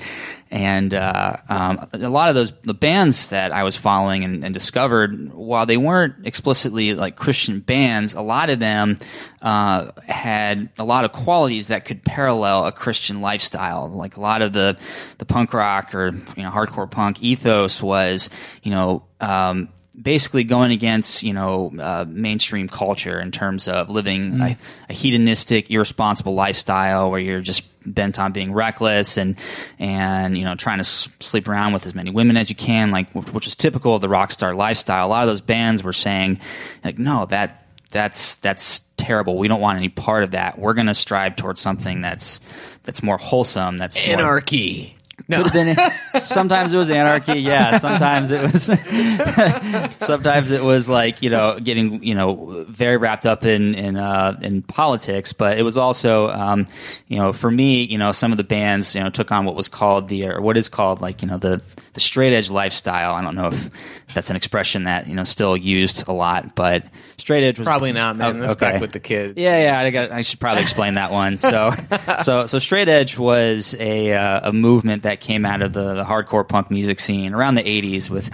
and 0.50 0.92
uh, 0.92 1.37
um, 1.49 1.87
a 1.92 2.09
lot 2.09 2.28
of 2.28 2.35
those 2.35 2.52
the 2.62 2.75
bands 2.75 3.28
that 3.28 3.52
I 3.52 3.62
was 3.62 3.76
following 3.76 4.25
and, 4.25 4.45
and 4.45 4.52
discovered 4.52 5.33
while 5.33 5.64
they 5.64 5.76
weren't 5.76 6.26
explicitly 6.26 6.92
like 6.95 7.14
Christian 7.14 7.61
bands 7.61 8.14
a 8.14 8.21
lot 8.21 8.50
of 8.50 8.59
them 8.59 8.99
uh, 9.40 9.92
had 10.09 10.71
a 10.76 10.83
lot 10.83 11.04
of 11.04 11.12
qualities 11.12 11.69
that 11.69 11.85
could 11.85 12.04
parallel 12.04 12.66
a 12.66 12.73
Christian 12.73 13.21
lifestyle. 13.21 13.88
Like 13.88 14.16
a 14.16 14.21
lot 14.21 14.42
of 14.42 14.52
the 14.52 14.76
the 15.19 15.25
punk 15.25 15.54
rock 15.54 15.95
or 15.95 16.09
you 16.37 16.42
know 16.42 16.50
hardcore 16.50 16.90
punk 16.90 17.23
ethos 17.23 17.80
was 17.80 18.28
you 18.64 18.73
know 18.73 19.04
um, 19.21 19.69
basically 20.00 20.44
going 20.44 20.70
against 20.70 21.23
you 21.23 21.32
know 21.32 21.73
uh, 21.78 22.04
mainstream 22.09 22.68
culture 22.68 23.20
in 23.20 23.30
terms 23.30 23.68
of 23.68 23.88
living 23.90 24.40
a, 24.40 24.59
a 24.88 24.92
hedonistic, 24.92 25.70
irresponsible 25.70 26.35
lifestyle 26.35 27.11
where 27.11 27.20
you're 27.20 27.40
just 27.40 27.62
bent 27.87 28.18
on 28.18 28.30
being 28.32 28.52
reckless 28.52 29.17
and 29.17 29.36
and 29.78 30.36
you 30.36 30.45
know 30.45 30.54
trying 30.54 30.78
to 30.78 30.82
s- 30.82 31.08
sleep 31.19 31.49
around 31.49 31.73
with 31.73 31.86
as 31.86 31.95
many 31.95 32.10
women 32.10 32.36
as 32.36 32.50
you 32.50 32.56
can, 32.56 32.91
like 32.91 33.10
which, 33.14 33.30
which 33.32 33.47
is 33.47 33.54
typical 33.54 33.95
of 33.95 34.00
the 34.00 34.08
rock 34.08 34.30
star 34.30 34.54
lifestyle. 34.54 35.06
A 35.06 35.08
lot 35.08 35.23
of 35.23 35.28
those 35.28 35.41
bands 35.41 35.82
were 35.82 35.93
saying 35.93 36.41
like, 36.84 36.99
no, 36.99 37.26
that 37.26 37.67
that's 37.91 38.36
that's 38.36 38.82
terrible. 38.97 39.38
We 39.38 39.49
don't 39.49 39.60
want 39.60 39.78
any 39.78 39.88
part 39.88 40.23
of 40.23 40.30
that. 40.32 40.58
We're 40.58 40.75
going 40.75 40.86
to 40.86 40.95
strive 40.95 41.36
towards 41.36 41.60
something 41.60 42.00
that's 42.02 42.41
that's 42.84 43.02
more 43.02 43.19
wholesome. 43.19 43.76
That's 43.78 43.97
more- 44.06 44.19
anarchy 44.21 44.97
no. 45.28 45.43
Could 45.43 45.52
have 45.52 45.76
been 46.13 46.21
sometimes 46.21 46.73
it 46.73 46.76
was 46.76 46.91
anarchy 46.91 47.41
yeah. 47.41 47.78
Sometimes 47.78 48.30
it 48.30 48.43
was 48.43 48.65
sometimes 50.06 50.50
it 50.50 50.63
was 50.63 50.89
like 50.89 51.23
you 51.23 51.30
know 51.30 51.59
getting 51.59 52.02
you 52.02 52.15
know 52.15 52.65
very 52.69 52.97
wrapped 52.97 53.26
up 53.26 53.45
in 53.45 53.75
in 53.75 53.97
uh 53.97 54.39
in 54.43 54.63
politics 54.63 55.33
but 55.33 55.59
it 55.59 55.63
was 55.63 55.76
also 55.76 56.28
um 56.28 56.67
you 57.09 57.19
know 57.19 57.33
for 57.33 57.50
me 57.50 57.83
you 57.83 57.99
know 57.99 58.13
some 58.13 58.33
of 58.33 58.39
the 58.39 58.45
bands 58.45 58.95
you 58.95 59.02
know 59.02 59.11
took 59.11 59.33
on 59.33 59.45
what 59.45 59.54
was 59.54 59.69
called 59.69 60.09
the 60.09 60.26
or 60.26 60.41
what 60.41 60.56
is 60.56 60.69
called 60.69 61.00
like 61.00 61.23
you 61.23 61.28
know 61.28 61.39
the 61.39 61.63
the 61.93 62.00
straight 62.00 62.33
edge 62.33 62.50
lifestyle. 62.50 63.15
I 63.15 63.23
don't 63.23 63.35
know 63.35 63.49
if 63.49 63.71
that's 64.15 64.30
an 64.30 64.37
expression 64.37 64.85
that 64.85 65.06
you 65.06 65.15
know 65.15 65.25
still 65.25 65.56
used 65.56 66.06
a 66.09 66.13
lot 66.13 66.54
but 66.54 66.85
straight 67.17 67.45
edge 67.45 67.59
was 67.59 67.67
probably 67.67 67.93
not 67.93 68.17
man. 68.17 68.37
Oh, 68.37 68.41
that's 68.41 68.52
okay. 68.52 68.73
back 68.73 68.80
with 68.80 68.93
the 68.93 69.00
kids. 69.00 69.35
Yeah, 69.37 69.63
yeah, 69.63 69.78
I, 69.78 69.91
got, 69.91 70.11
I 70.11 70.23
should 70.23 70.41
probably 70.41 70.63
explain 70.63 70.95
that 70.95 71.11
one. 71.11 71.39
So, 71.39 71.73
so, 72.23 72.47
so 72.47 72.59
straight 72.59 72.89
edge 72.89 73.19
was 73.19 73.75
a 73.78 74.13
uh, 74.13 74.50
a 74.50 74.52
movement 74.52 75.02
that 75.02 75.09
came 75.16 75.44
out 75.44 75.62
of 75.62 75.73
the, 75.73 75.94
the 75.94 76.04
hardcore 76.04 76.46
punk 76.46 76.70
music 76.70 77.00
scene 77.00 77.34
around 77.34 77.56
the 77.56 77.62
'80s 77.62 78.10
with 78.10 78.30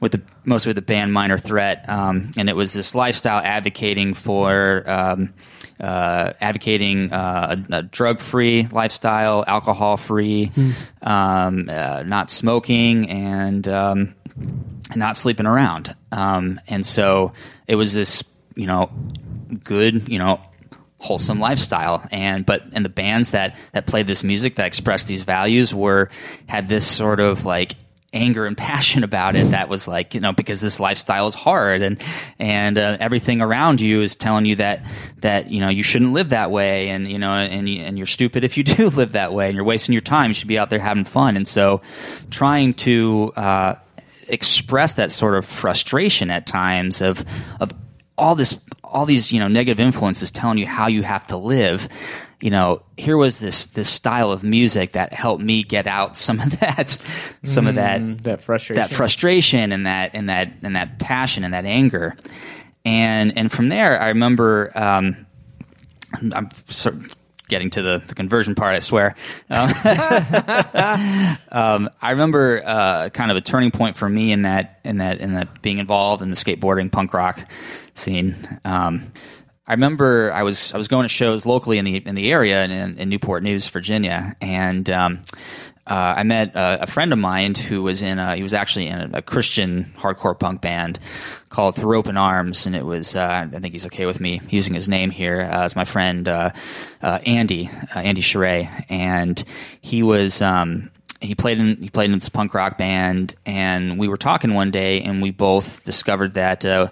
with 0.00 0.12
the 0.12 0.22
mostly 0.44 0.70
with 0.70 0.76
the 0.76 0.82
band 0.82 1.12
Minor 1.12 1.38
Threat, 1.38 1.88
um, 1.88 2.30
and 2.36 2.48
it 2.48 2.56
was 2.56 2.72
this 2.72 2.94
lifestyle 2.94 3.40
advocating 3.42 4.14
for. 4.14 4.84
Um, 4.88 5.34
uh, 5.80 6.32
advocating 6.40 7.12
uh, 7.12 7.56
a, 7.70 7.78
a 7.78 7.82
drug-free 7.82 8.68
lifestyle, 8.70 9.42
alcohol-free, 9.48 10.52
um, 11.02 11.68
uh, 11.68 12.04
not 12.06 12.30
smoking, 12.30 13.10
and 13.10 13.66
um, 13.66 14.14
not 14.94 15.16
sleeping 15.16 15.46
around. 15.46 15.94
Um, 16.12 16.60
and 16.68 16.86
so 16.86 17.32
it 17.66 17.74
was 17.74 17.94
this, 17.94 18.22
you 18.54 18.66
know, 18.66 18.90
good, 19.64 20.08
you 20.08 20.18
know, 20.18 20.40
wholesome 21.02 21.40
lifestyle. 21.40 22.06
And 22.10 22.46
but 22.46 22.62
and 22.72 22.84
the 22.84 22.88
bands 22.88 23.32
that 23.32 23.56
that 23.72 23.86
played 23.86 24.06
this 24.06 24.22
music 24.24 24.56
that 24.56 24.66
expressed 24.66 25.08
these 25.08 25.24
values 25.24 25.74
were 25.74 26.08
had 26.46 26.68
this 26.68 26.86
sort 26.86 27.20
of 27.20 27.44
like 27.44 27.74
anger 28.12 28.46
and 28.46 28.56
passion 28.70 29.04
about 29.04 29.34
it 29.36 29.50
that 29.50 29.68
was 29.68 29.88
like 29.88 30.14
you 30.14 30.20
know 30.20 30.32
because 30.32 30.60
this 30.60 30.78
lifestyle 30.78 31.26
is 31.26 31.34
hard 31.34 31.82
and 31.82 32.02
and 32.38 32.78
uh, 32.78 32.96
everything 33.00 33.40
around 33.40 33.80
you 33.80 34.02
is 34.02 34.14
telling 34.14 34.44
you 34.44 34.56
that 34.56 34.84
that 35.18 35.50
you 35.50 35.60
know 35.60 35.68
you 35.68 35.82
shouldn't 35.82 36.12
live 36.12 36.28
that 36.28 36.50
way 36.50 36.90
and 36.90 37.10
you 37.10 37.18
know 37.18 37.32
and 37.32 37.68
and 37.68 37.96
you're 37.96 38.06
stupid 38.06 38.44
if 38.44 38.56
you 38.56 38.62
do 38.64 38.88
live 38.90 39.12
that 39.12 39.32
way 39.32 39.46
and 39.46 39.54
you're 39.54 39.64
wasting 39.64 39.92
your 39.92 40.02
time 40.02 40.30
you 40.30 40.34
should 40.34 40.48
be 40.48 40.58
out 40.58 40.70
there 40.70 40.78
having 40.78 41.04
fun 41.04 41.36
and 41.36 41.48
so 41.48 41.80
trying 42.30 42.74
to 42.74 43.32
uh, 43.34 43.74
express 44.28 44.94
that 44.94 45.10
sort 45.10 45.34
of 45.34 45.46
frustration 45.46 46.30
at 46.30 46.46
times 46.46 47.00
of 47.00 47.24
of 47.60 47.72
all 48.18 48.34
this 48.34 48.60
all 48.92 49.06
these 49.06 49.32
you 49.32 49.40
know 49.40 49.48
negative 49.48 49.80
influences 49.80 50.30
telling 50.30 50.58
you 50.58 50.66
how 50.66 50.86
you 50.86 51.02
have 51.02 51.26
to 51.26 51.36
live 51.36 51.88
you 52.40 52.50
know 52.50 52.82
here 52.96 53.16
was 53.16 53.40
this 53.40 53.66
this 53.66 53.88
style 53.88 54.30
of 54.30 54.44
music 54.44 54.92
that 54.92 55.12
helped 55.12 55.42
me 55.42 55.62
get 55.62 55.86
out 55.86 56.16
some 56.16 56.40
of 56.40 56.50
that 56.60 56.98
some 57.42 57.66
of 57.66 57.74
that 57.76 58.22
that 58.22 58.42
frustration. 58.42 58.76
that 58.76 58.90
frustration 58.90 59.72
and 59.72 59.86
that 59.86 60.10
and 60.14 60.28
that 60.28 60.52
and 60.62 60.76
that 60.76 60.98
passion 60.98 61.44
and 61.44 61.54
that 61.54 61.64
anger. 61.64 62.16
And 62.84 63.36
and 63.38 63.50
from 63.50 63.68
there 63.68 64.00
i 64.00 64.08
remember 64.08 64.72
um 64.74 65.26
i'm 66.34 66.50
sort 66.66 66.96
of 66.96 67.16
getting 67.52 67.70
to 67.70 67.82
the, 67.82 68.02
the 68.08 68.14
conversion 68.14 68.54
part 68.54 68.74
i 68.74 68.78
swear 68.78 69.14
um, 69.50 69.68
um, 71.52 71.90
I 72.00 72.10
remember 72.10 72.62
uh, 72.64 73.10
kind 73.10 73.30
of 73.30 73.36
a 73.36 73.40
turning 73.40 73.70
point 73.70 73.96
for 73.96 74.08
me 74.08 74.32
in 74.32 74.42
that 74.42 74.80
in 74.84 74.98
that 74.98 75.20
in 75.20 75.34
that 75.34 75.62
being 75.62 75.78
involved 75.78 76.22
in 76.22 76.30
the 76.30 76.36
skateboarding 76.36 76.90
punk 76.90 77.14
rock 77.14 77.38
scene. 77.94 78.58
Um, 78.64 79.12
I 79.66 79.72
remember 79.72 80.32
I 80.32 80.42
was 80.42 80.72
I 80.72 80.76
was 80.76 80.88
going 80.88 81.04
to 81.04 81.08
shows 81.08 81.46
locally 81.46 81.78
in 81.78 81.84
the 81.84 81.96
in 81.96 82.14
the 82.14 82.32
area 82.32 82.64
in, 82.64 82.98
in 82.98 83.08
Newport 83.08 83.42
News, 83.42 83.68
Virginia, 83.68 84.36
and 84.40 84.88
um, 84.90 85.22
uh, 85.86 86.14
I 86.16 86.22
met 86.22 86.54
a, 86.54 86.82
a 86.82 86.86
friend 86.86 87.12
of 87.12 87.18
mine 87.18 87.54
who 87.54 87.82
was 87.82 88.02
in 88.02 88.18
a, 88.18 88.36
he 88.36 88.42
was 88.42 88.54
actually 88.54 88.86
in 88.86 89.00
a, 89.00 89.10
a 89.14 89.22
Christian 89.22 89.92
hardcore 89.96 90.38
punk 90.38 90.60
band 90.60 91.00
called 91.48 91.74
Through 91.74 91.98
Open 91.98 92.16
Arms, 92.16 92.66
and 92.66 92.76
it 92.76 92.84
was 92.84 93.16
uh, 93.16 93.48
I 93.52 93.58
think 93.58 93.72
he's 93.72 93.86
okay 93.86 94.06
with 94.06 94.20
me 94.20 94.40
using 94.48 94.74
his 94.74 94.88
name 94.88 95.10
here 95.10 95.40
uh, 95.40 95.64
as 95.64 95.74
my 95.74 95.84
friend 95.84 96.28
uh, 96.28 96.50
uh, 97.02 97.18
Andy 97.26 97.68
uh, 97.94 97.98
Andy 97.98 98.22
Sheree, 98.22 98.84
and 98.88 99.42
he 99.80 100.02
was. 100.02 100.40
Um, 100.40 100.90
he 101.20 101.36
played 101.36 101.60
in 101.60 101.76
he 101.76 101.88
played 101.88 102.10
in 102.10 102.18
this 102.18 102.28
punk 102.28 102.52
rock 102.52 102.76
band, 102.76 103.36
and 103.46 103.96
we 103.96 104.08
were 104.08 104.16
talking 104.16 104.54
one 104.54 104.72
day, 104.72 105.02
and 105.02 105.22
we 105.22 105.30
both 105.30 105.84
discovered 105.84 106.34
that 106.34 106.64
uh, 106.64 106.88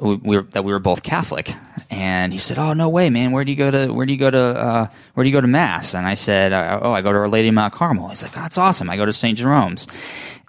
we, 0.00 0.16
we 0.16 0.36
were 0.36 0.42
that 0.52 0.64
we 0.64 0.72
were 0.72 0.78
both 0.78 1.02
Catholic. 1.02 1.52
And 1.90 2.32
he 2.32 2.38
said, 2.38 2.58
"Oh 2.58 2.72
no 2.72 2.88
way, 2.88 3.10
man! 3.10 3.32
Where 3.32 3.44
do 3.44 3.50
you 3.50 3.56
go 3.56 3.70
to 3.70 3.92
Where 3.92 4.06
do 4.06 4.12
you 4.12 4.18
go 4.18 4.30
to 4.30 4.38
uh, 4.38 4.88
Where 5.14 5.24
do 5.24 5.30
you 5.30 5.34
go 5.34 5.40
to 5.40 5.46
mass?" 5.46 5.94
And 5.94 6.06
I 6.06 6.14
said, 6.14 6.52
"Oh, 6.52 6.92
I 6.92 7.02
go 7.02 7.12
to 7.12 7.18
Our 7.18 7.28
Lady 7.28 7.48
of 7.48 7.54
Mount 7.54 7.72
Carmel." 7.72 8.08
He's 8.08 8.22
like, 8.22 8.36
"Oh, 8.36 8.40
that's 8.40 8.58
awesome! 8.58 8.90
I 8.90 8.96
go 8.96 9.06
to 9.06 9.12
St. 9.12 9.38
Jerome's." 9.38 9.86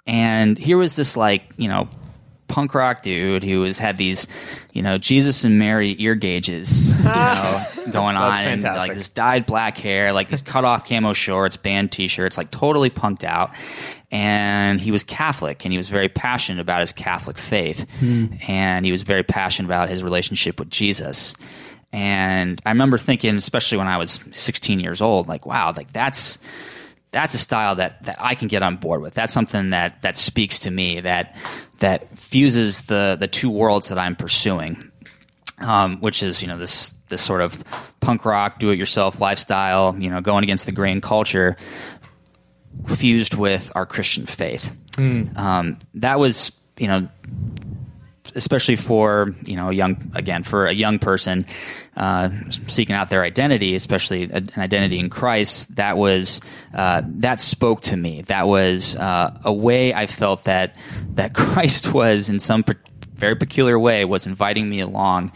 And 0.06 0.58
here 0.58 0.78
was 0.78 0.96
this 0.96 1.16
like 1.16 1.42
you 1.56 1.68
know 1.68 1.88
punk 2.48 2.74
rock 2.74 3.02
dude 3.02 3.44
who 3.44 3.62
has 3.62 3.78
had 3.78 3.96
these, 3.96 4.26
you 4.72 4.82
know, 4.82 4.98
Jesus 4.98 5.44
and 5.44 5.58
Mary 5.58 5.94
ear 5.98 6.14
gauges, 6.14 6.88
you 6.88 7.04
know, 7.04 7.64
going 7.90 8.16
on, 8.16 8.34
and 8.34 8.62
like 8.62 8.94
this 8.94 9.08
dyed 9.08 9.46
black 9.46 9.78
hair, 9.78 10.12
like 10.12 10.28
these 10.28 10.42
cut 10.42 10.64
off 10.64 10.88
camo 10.88 11.12
shorts, 11.12 11.56
band 11.56 11.92
t-shirts, 11.92 12.36
like 12.36 12.50
totally 12.50 12.90
punked 12.90 13.24
out. 13.24 13.50
And 14.10 14.80
he 14.80 14.90
was 14.90 15.04
Catholic, 15.04 15.66
and 15.66 15.72
he 15.72 15.76
was 15.76 15.90
very 15.90 16.08
passionate 16.08 16.62
about 16.62 16.80
his 16.80 16.92
Catholic 16.92 17.36
faith, 17.36 17.86
hmm. 17.98 18.26
and 18.48 18.86
he 18.86 18.90
was 18.90 19.02
very 19.02 19.22
passionate 19.22 19.68
about 19.68 19.90
his 19.90 20.02
relationship 20.02 20.58
with 20.58 20.70
Jesus. 20.70 21.34
And 21.92 22.60
I 22.66 22.70
remember 22.70 22.98
thinking, 22.98 23.36
especially 23.36 23.78
when 23.78 23.86
I 23.86 23.96
was 23.96 24.20
16 24.32 24.80
years 24.80 25.00
old, 25.00 25.28
like, 25.28 25.46
wow, 25.46 25.72
like 25.76 25.92
that's 25.92 26.38
that's 27.10 27.34
a 27.34 27.38
style 27.38 27.76
that, 27.76 28.02
that 28.04 28.16
I 28.20 28.34
can 28.34 28.48
get 28.48 28.62
on 28.62 28.76
board 28.76 29.00
with. 29.00 29.14
That's 29.14 29.32
something 29.32 29.70
that 29.70 30.02
that 30.02 30.16
speaks 30.16 30.60
to 30.60 30.70
me. 30.70 31.00
That 31.00 31.36
that 31.78 32.18
fuses 32.18 32.82
the 32.82 33.16
the 33.18 33.28
two 33.28 33.50
worlds 33.50 33.88
that 33.88 33.98
I'm 33.98 34.16
pursuing, 34.16 34.90
um, 35.58 36.00
which 36.00 36.22
is 36.22 36.42
you 36.42 36.48
know 36.48 36.58
this 36.58 36.92
this 37.08 37.22
sort 37.22 37.40
of 37.40 37.62
punk 38.00 38.24
rock, 38.24 38.58
do 38.58 38.70
it 38.70 38.76
yourself 38.78 39.20
lifestyle. 39.20 39.96
You 39.98 40.10
know, 40.10 40.20
going 40.20 40.44
against 40.44 40.66
the 40.66 40.72
grain 40.72 41.00
culture, 41.00 41.56
fused 42.86 43.34
with 43.34 43.72
our 43.74 43.86
Christian 43.86 44.26
faith. 44.26 44.74
Um, 45.36 45.78
that 45.94 46.18
was 46.18 46.52
you 46.76 46.88
know 46.88 47.08
especially 48.34 48.76
for 48.76 49.34
you 49.44 49.56
know 49.56 49.70
a 49.70 49.72
young 49.72 50.10
again 50.14 50.42
for 50.42 50.66
a 50.66 50.72
young 50.72 50.98
person 50.98 51.44
uh, 51.96 52.30
seeking 52.66 52.94
out 52.94 53.10
their 53.10 53.22
identity, 53.22 53.74
especially 53.74 54.24
an 54.24 54.50
identity 54.56 54.98
in 54.98 55.10
Christ. 55.10 55.74
That 55.76 55.96
was 55.96 56.40
uh, 56.74 57.02
that 57.04 57.40
spoke 57.40 57.82
to 57.82 57.96
me. 57.96 58.22
That 58.22 58.46
was 58.46 58.96
uh, 58.96 59.38
a 59.44 59.52
way 59.52 59.94
I 59.94 60.06
felt 60.06 60.44
that 60.44 60.76
that 61.14 61.34
Christ 61.34 61.92
was 61.92 62.28
in 62.28 62.40
some. 62.40 62.64
Very 63.14 63.34
peculiar 63.34 63.76
way 63.76 64.04
was 64.04 64.28
inviting 64.28 64.70
me 64.70 64.78
along 64.78 65.32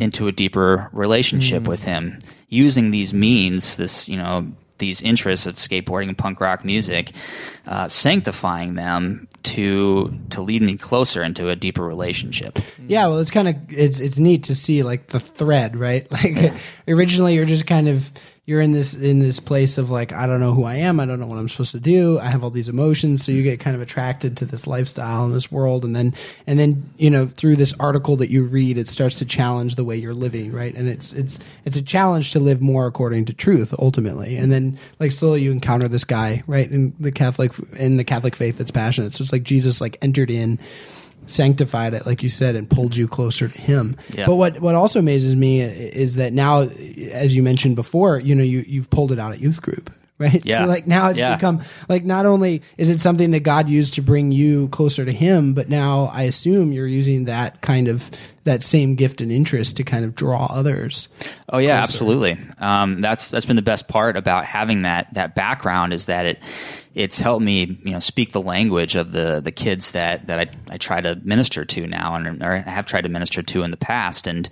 into 0.00 0.28
a 0.28 0.32
deeper 0.32 0.88
relationship 0.92 1.66
with 1.66 1.82
him 1.82 2.20
using 2.48 2.92
these 2.92 3.12
means 3.12 3.76
this 3.76 4.08
you 4.08 4.16
know 4.16 4.46
these 4.78 5.02
interests 5.02 5.46
of 5.46 5.56
skateboarding 5.56 6.08
and 6.08 6.18
punk 6.18 6.40
rock 6.40 6.64
music 6.64 7.12
uh, 7.66 7.88
sanctifying 7.88 8.74
them 8.74 9.28
to 9.42 10.12
to 10.30 10.42
lead 10.42 10.62
me 10.62 10.76
closer 10.76 11.22
into 11.22 11.48
a 11.48 11.56
deeper 11.56 11.84
relationship 11.84 12.58
Yeah, 12.86 13.08
well, 13.08 13.18
it's 13.18 13.30
kind 13.30 13.48
of 13.48 13.56
it's 13.68 14.00
it's 14.00 14.18
neat 14.18 14.44
to 14.44 14.54
see 14.54 14.82
like 14.82 15.08
the 15.08 15.20
thread, 15.20 15.76
right? 15.76 16.06
Like 16.18 16.52
originally, 16.88 17.34
you're 17.34 17.44
just 17.44 17.66
kind 17.66 17.88
of 17.88 18.10
you're 18.48 18.62
in 18.62 18.72
this 18.72 18.94
in 18.94 19.18
this 19.18 19.40
place 19.40 19.76
of 19.76 19.90
like 19.90 20.10
I 20.10 20.26
don't 20.26 20.40
know 20.40 20.54
who 20.54 20.64
I 20.64 20.76
am, 20.76 21.00
I 21.00 21.04
don't 21.04 21.20
know 21.20 21.26
what 21.26 21.36
I'm 21.36 21.50
supposed 21.50 21.72
to 21.72 21.80
do, 21.80 22.18
I 22.18 22.28
have 22.30 22.42
all 22.42 22.48
these 22.48 22.70
emotions, 22.70 23.22
so 23.22 23.30
you 23.30 23.42
get 23.42 23.60
kind 23.60 23.76
of 23.76 23.82
attracted 23.82 24.38
to 24.38 24.46
this 24.46 24.66
lifestyle 24.66 25.26
and 25.26 25.34
this 25.34 25.52
world, 25.52 25.84
and 25.84 25.94
then 25.94 26.14
and 26.46 26.58
then 26.58 26.90
you 26.96 27.10
know 27.10 27.26
through 27.26 27.56
this 27.56 27.74
article 27.78 28.16
that 28.16 28.30
you 28.30 28.44
read, 28.44 28.78
it 28.78 28.88
starts 28.88 29.18
to 29.18 29.26
challenge 29.26 29.74
the 29.74 29.84
way 29.84 29.98
you're 29.98 30.14
living, 30.14 30.50
right? 30.50 30.74
And 30.74 30.88
it's 30.88 31.12
it's 31.12 31.38
it's 31.66 31.76
a 31.76 31.82
challenge 31.82 32.32
to 32.32 32.40
live 32.40 32.62
more 32.62 32.86
according 32.86 33.26
to 33.26 33.34
truth 33.34 33.74
ultimately, 33.78 34.38
and 34.38 34.50
then 34.50 34.78
like 34.98 35.12
slowly 35.12 35.42
you 35.42 35.52
encounter 35.52 35.86
this 35.86 36.04
guy, 36.04 36.42
right, 36.46 36.70
in 36.70 36.94
the 36.98 37.12
Catholic 37.12 37.52
in 37.74 37.98
the 37.98 38.04
Catholic 38.04 38.34
faith 38.34 38.56
that's 38.56 38.70
passionate. 38.70 39.12
So 39.12 39.20
it's 39.20 39.32
like 39.32 39.42
Jesus 39.42 39.82
like 39.82 39.98
entered 40.00 40.30
in 40.30 40.58
sanctified 41.28 41.94
it, 41.94 42.06
like 42.06 42.22
you 42.22 42.28
said, 42.28 42.56
and 42.56 42.68
pulled 42.68 42.96
you 42.96 43.08
closer 43.08 43.48
to 43.48 43.58
Him. 43.58 43.96
Yeah. 44.10 44.26
But 44.26 44.36
what 44.36 44.60
what 44.60 44.74
also 44.74 44.98
amazes 44.98 45.36
me 45.36 45.60
is 45.60 46.14
that 46.16 46.32
now, 46.32 46.62
as 46.62 47.34
you 47.34 47.42
mentioned 47.42 47.76
before, 47.76 48.18
you 48.18 48.34
know, 48.34 48.44
you 48.44 48.64
you've 48.66 48.90
pulled 48.90 49.12
it 49.12 49.18
out 49.18 49.32
at 49.32 49.40
youth 49.40 49.62
group. 49.62 49.92
Right. 50.18 50.44
Yeah. 50.44 50.64
So 50.64 50.68
like 50.68 50.86
now 50.86 51.10
it's 51.10 51.18
Yeah. 51.18 51.36
become 51.36 51.62
like 51.88 52.04
not 52.04 52.26
only 52.26 52.62
is 52.76 52.90
it 52.90 53.00
something 53.00 53.30
that 53.30 53.40
God 53.40 53.68
used 53.68 53.94
to 53.94 54.02
bring 54.02 54.32
you 54.32 54.66
closer 54.68 55.04
to 55.04 55.12
him, 55.12 55.54
but 55.54 55.68
now 55.68 56.10
I 56.12 56.22
assume 56.22 56.72
you're 56.72 56.88
using 56.88 57.26
that 57.26 57.60
kind 57.60 57.86
of 57.86 58.10
that 58.42 58.62
same 58.64 58.94
gift 58.94 59.20
and 59.20 59.30
interest 59.30 59.76
to 59.76 59.84
kind 59.84 60.04
of 60.04 60.14
draw 60.16 60.46
others. 60.46 61.06
Oh 61.50 61.58
yeah, 61.58 61.80
absolutely. 61.82 62.36
Um, 62.58 63.00
that's 63.00 63.28
that's 63.28 63.46
been 63.46 63.56
the 63.56 63.62
best 63.62 63.86
part 63.86 64.16
about 64.16 64.44
having 64.44 64.82
that 64.82 65.12
that 65.14 65.34
background 65.36 65.92
is 65.92 66.06
that 66.06 66.26
it 66.26 66.42
it's 66.94 67.20
helped 67.20 67.44
me 67.44 67.78
you 67.84 67.92
know 67.92 68.00
speak 68.00 68.32
the 68.32 68.40
language 68.40 68.96
of 68.96 69.12
the 69.12 69.40
the 69.40 69.52
kids 69.52 69.92
that 69.92 70.26
that 70.26 70.40
I, 70.40 70.74
I 70.74 70.78
try 70.78 71.00
to 71.00 71.14
minister 71.22 71.64
to 71.64 71.86
now 71.86 72.16
and 72.16 72.42
or 72.42 72.56
have 72.56 72.86
tried 72.86 73.02
to 73.02 73.08
minister 73.08 73.40
to 73.42 73.62
in 73.62 73.70
the 73.70 73.76
past 73.76 74.26
and 74.26 74.48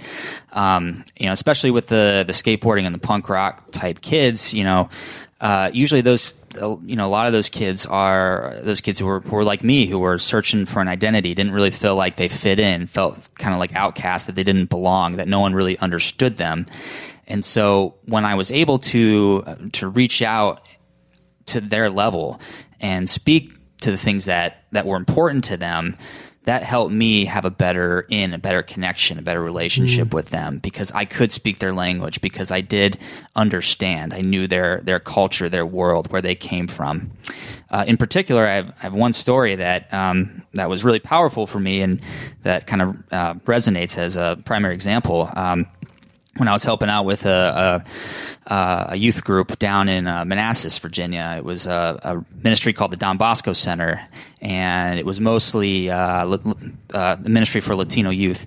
um, 0.53 1.05
you 1.19 1.27
know 1.27 1.33
especially 1.33 1.71
with 1.73 1.89
the 1.89 2.23
the 2.25 2.33
skateboarding 2.33 2.85
and 2.85 2.95
the 2.95 3.01
punk 3.01 3.29
rock 3.29 3.73
type 3.73 4.01
kids 4.01 4.55
you 4.55 4.63
know 4.63 4.89
uh, 5.41 5.71
usually 5.73 6.01
those 6.01 6.33
uh, 6.61 6.77
you 6.85 6.97
know 6.97 7.07
a 7.07 7.09
lot 7.09 7.27
of 7.27 7.33
those 7.33 7.51
kids 7.51 7.85
are 7.85 8.55
those 8.63 8.81
kids 8.81 8.99
who 8.99 9.05
were, 9.05 9.21
who 9.21 9.37
were 9.37 9.45
like 9.45 9.63
me 9.63 9.87
who 9.87 9.99
were 9.99 10.19
searching 10.19 10.65
for 10.65 10.81
an 10.81 10.89
identity 10.89 11.35
didn't 11.35 11.53
really 11.53 11.71
feel 11.71 11.95
like 11.95 12.17
they 12.17 12.29
fit 12.29 12.59
in 12.59 12.87
felt 12.87 13.19
kind 13.35 13.53
of 13.53 13.61
like 13.61 13.75
outcasts 13.75 14.27
that 14.27 14.35
they 14.35 14.45
didn't 14.45 14.71
belong 14.71 15.17
that 15.17 15.29
no 15.29 15.41
one 15.41 15.55
really 15.55 15.79
understood 15.79 16.39
them. 16.39 16.67
And 17.27 17.45
so 17.45 17.97
when 18.07 18.25
i 18.25 18.35
was 18.35 18.51
able 18.51 18.79
to 18.79 19.45
uh, 19.47 19.57
to 19.73 19.89
reach 19.89 20.23
out 20.23 20.63
to 21.47 21.61
their 21.61 21.91
level 21.91 22.41
and 22.81 23.09
speak 23.09 23.53
to 23.81 23.91
the 23.91 23.99
things 23.99 24.25
that 24.25 24.65
that 24.73 24.87
were 24.87 24.97
important 24.97 25.45
to 25.45 25.57
them 25.57 25.97
that 26.47 26.63
helped 26.63 26.93
me 26.93 27.27
have 27.27 27.45
a 27.45 27.51
better 27.51 28.07
in 28.09 28.33
a 28.33 28.39
better 28.39 28.63
connection 28.63 29.19
a 29.19 29.23
better 29.23 29.43
relationship 29.43 30.13
with 30.15 30.31
them 30.31 30.59
because 30.59 30.91
i 30.93 31.05
could 31.05 31.31
speak 31.31 31.59
their 31.59 31.73
language 31.73 32.21
because 32.21 32.51
i 32.51 32.61
did 32.61 32.99
understand. 33.37 34.15
I 34.15 34.23
knew 34.23 34.49
their 34.49 34.81
their 34.81 34.99
culture 34.99 35.49
their 35.49 35.67
world 35.67 36.11
where 36.11 36.23
they 36.23 36.35
came 36.35 36.67
from. 36.67 37.13
Uh, 37.71 37.85
in 37.87 37.97
particular 37.97 38.47
I 38.47 38.55
have, 38.55 38.69
I 38.71 38.83
have 38.83 38.95
one 38.95 39.13
story 39.13 39.57
that 39.57 39.93
um, 39.93 40.43
that 40.55 40.69
was 40.69 40.85
really 40.85 40.99
powerful 40.99 41.47
for 41.47 41.61
me 41.61 41.83
and 41.83 42.01
that 42.43 42.67
kind 42.67 42.83
of 42.83 43.13
uh, 43.13 43.35
resonates 43.45 43.99
as 43.99 44.17
a 44.17 44.41
primary 44.45 44.75
example. 44.75 45.31
Um, 45.35 45.67
when 46.37 46.49
I 46.49 46.53
was 46.53 46.65
helping 46.65 46.89
out 46.89 47.05
with 47.05 47.25
a, 47.27 47.85
a, 48.47 48.87
a 48.91 48.97
youth 48.97 49.25
group 49.25 49.59
down 49.59 49.89
in 49.89 50.07
uh, 50.07 50.25
Manassas, 50.25 50.79
Virginia. 50.79 51.35
It 51.37 51.45
was 51.45 51.67
a, 51.67 51.99
a 52.03 52.25
ministry 52.43 52.73
called 52.73 52.93
the 52.93 52.97
Don 52.97 53.17
Bosco 53.17 53.53
Center, 53.53 54.05
and 54.41 54.99
it 54.99 55.07
was 55.07 55.21
mostly 55.21 55.91
uh, 55.91 55.97
uh, 56.95 57.17
a 57.25 57.29
ministry 57.29 57.61
for 57.61 57.75
Latino 57.75 58.11
youth. 58.11 58.47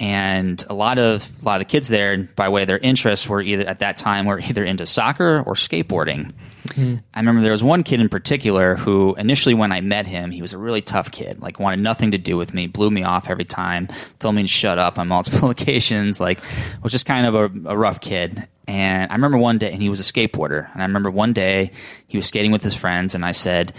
And 0.00 0.64
a 0.70 0.74
lot 0.74 0.98
of 0.98 1.28
a 1.42 1.44
lot 1.44 1.60
of 1.60 1.60
the 1.60 1.70
kids 1.70 1.88
there, 1.88 2.16
by 2.16 2.48
way 2.48 2.62
of 2.62 2.68
their 2.68 2.78
interests, 2.78 3.28
were 3.28 3.42
either 3.42 3.66
at 3.66 3.80
that 3.80 3.98
time 3.98 4.24
were 4.24 4.40
either 4.40 4.64
into 4.64 4.86
soccer 4.86 5.42
or 5.46 5.52
skateboarding. 5.52 6.32
Hmm. 6.74 6.96
I 7.12 7.20
remember 7.20 7.42
there 7.42 7.52
was 7.52 7.62
one 7.62 7.82
kid 7.82 8.00
in 8.00 8.08
particular 8.08 8.76
who 8.76 9.14
initially 9.16 9.54
when 9.54 9.72
I 9.72 9.82
met 9.82 10.06
him, 10.06 10.30
he 10.30 10.40
was 10.40 10.54
a 10.54 10.58
really 10.58 10.80
tough 10.80 11.10
kid, 11.10 11.40
like 11.42 11.60
wanted 11.60 11.80
nothing 11.80 12.12
to 12.12 12.18
do 12.18 12.38
with 12.38 12.54
me, 12.54 12.66
blew 12.66 12.90
me 12.90 13.02
off 13.02 13.28
every 13.28 13.44
time, 13.44 13.88
told 14.18 14.34
me 14.34 14.42
to 14.42 14.48
shut 14.48 14.78
up 14.78 14.98
on 14.98 15.06
multiple 15.08 15.50
occasions, 15.50 16.18
like 16.18 16.38
was 16.82 16.92
just 16.92 17.04
kind 17.04 17.26
of 17.26 17.34
a, 17.34 17.44
a 17.68 17.76
rough 17.76 18.00
kid. 18.00 18.48
And 18.70 19.10
I 19.10 19.14
remember 19.16 19.36
one 19.36 19.58
day, 19.58 19.72
and 19.72 19.82
he 19.82 19.88
was 19.88 19.98
a 19.98 20.04
skateboarder. 20.04 20.72
And 20.72 20.80
I 20.80 20.86
remember 20.86 21.10
one 21.10 21.32
day 21.32 21.72
he 22.06 22.16
was 22.16 22.26
skating 22.26 22.52
with 22.52 22.62
his 22.62 22.72
friends, 22.72 23.16
and 23.16 23.24
I 23.24 23.32
said, 23.32 23.72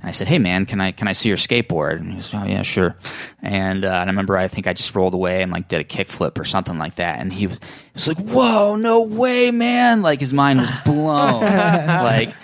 and 0.00 0.08
I 0.08 0.10
said, 0.10 0.26
"Hey 0.26 0.38
man, 0.38 0.64
can 0.64 0.80
I 0.80 0.92
can 0.92 1.06
I 1.06 1.12
see 1.12 1.28
your 1.28 1.36
skateboard?" 1.36 1.96
And 1.96 2.08
he 2.08 2.16
was, 2.16 2.32
"Oh 2.32 2.44
yeah, 2.44 2.62
sure." 2.62 2.96
And, 3.42 3.84
uh, 3.84 3.88
and 3.88 4.04
I 4.04 4.06
remember 4.06 4.38
I 4.38 4.48
think 4.48 4.66
I 4.66 4.72
just 4.72 4.94
rolled 4.94 5.12
away 5.12 5.42
and 5.42 5.52
like 5.52 5.68
did 5.68 5.80
a 5.80 5.84
kickflip 5.84 6.38
or 6.38 6.44
something 6.44 6.78
like 6.78 6.94
that. 6.94 7.20
And 7.20 7.30
he 7.30 7.46
was, 7.46 7.58
he 7.58 7.90
was 7.92 8.08
like, 8.08 8.18
"Whoa, 8.18 8.76
no 8.76 9.02
way, 9.02 9.50
man!" 9.50 10.00
Like 10.00 10.18
his 10.18 10.32
mind 10.32 10.60
was 10.60 10.70
blown. 10.82 11.42
like 11.42 12.34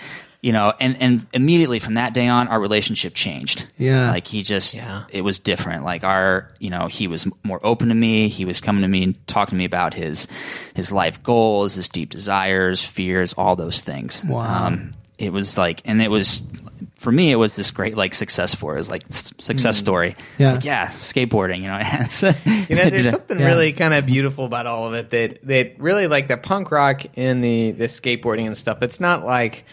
you 0.45 0.53
know, 0.53 0.71
and 0.79 0.95
and 1.01 1.25
immediately 1.33 1.79
from 1.79 1.95
that 1.95 2.13
day 2.13 2.27
on, 2.27 2.47
our 2.49 2.59
relationship 2.59 3.15
changed. 3.15 3.65
Yeah. 3.79 4.11
like 4.11 4.27
he 4.27 4.43
just 4.43 4.75
Yeah. 4.75 5.05
it 5.09 5.21
was 5.21 5.39
different. 5.39 5.83
Like 5.83 6.03
our, 6.03 6.51
you 6.59 6.69
know, 6.69 6.85
he 6.85 7.07
was 7.07 7.25
more 7.43 7.59
open 7.65 7.89
to 7.89 7.95
me. 7.95 8.27
He 8.27 8.45
was 8.45 8.61
coming 8.61 8.83
to 8.83 8.87
me 8.87 9.01
and 9.01 9.27
talking 9.27 9.51
to 9.51 9.55
me 9.55 9.65
about 9.65 9.95
his 9.95 10.27
his 10.75 10.91
life 10.91 11.23
goals, 11.23 11.73
his 11.73 11.89
deep 11.89 12.11
desires, 12.11 12.83
fears, 12.83 13.33
all 13.33 13.55
those 13.55 13.81
things. 13.81 14.23
Wow. 14.23 14.67
Um, 14.67 14.91
it 15.17 15.33
was 15.33 15.57
like, 15.57 15.81
and 15.85 15.99
it 15.99 16.11
was 16.11 16.43
for 16.99 17.11
me, 17.11 17.31
it 17.31 17.37
was 17.37 17.55
this 17.55 17.71
great 17.71 17.97
like 17.97 18.13
success 18.13 18.51
story. 18.51 18.75
It 18.75 18.77
was 18.85 18.89
like 18.91 19.03
s- 19.09 19.33
success 19.39 19.77
story. 19.77 20.15
Yeah. 20.37 20.45
It's 20.47 20.53
like 20.57 20.65
yeah, 20.65 20.85
skateboarding. 20.87 21.63
You 21.63 21.69
know, 21.69 21.79
it's- 21.79 22.21
You 22.69 22.75
know, 22.75 22.89
there's 22.91 23.09
something 23.09 23.39
Yeah. 23.39 23.47
really 23.47 23.73
kind 23.73 23.95
of 23.95 24.05
beautiful 24.05 24.45
about 24.45 24.67
all 24.67 24.85
of 24.87 24.93
it 24.93 25.09
that 25.09 25.39
that 25.47 25.79
really 25.79 26.05
like 26.07 26.27
the 26.27 26.37
punk 26.37 26.69
rock 26.69 27.01
and 27.17 27.43
the 27.43 27.71
the 27.71 27.85
skateboarding 27.85 28.45
and 28.45 28.55
stuff. 28.55 28.83
It's 28.83 28.99
not 28.99 29.25
like 29.25 29.65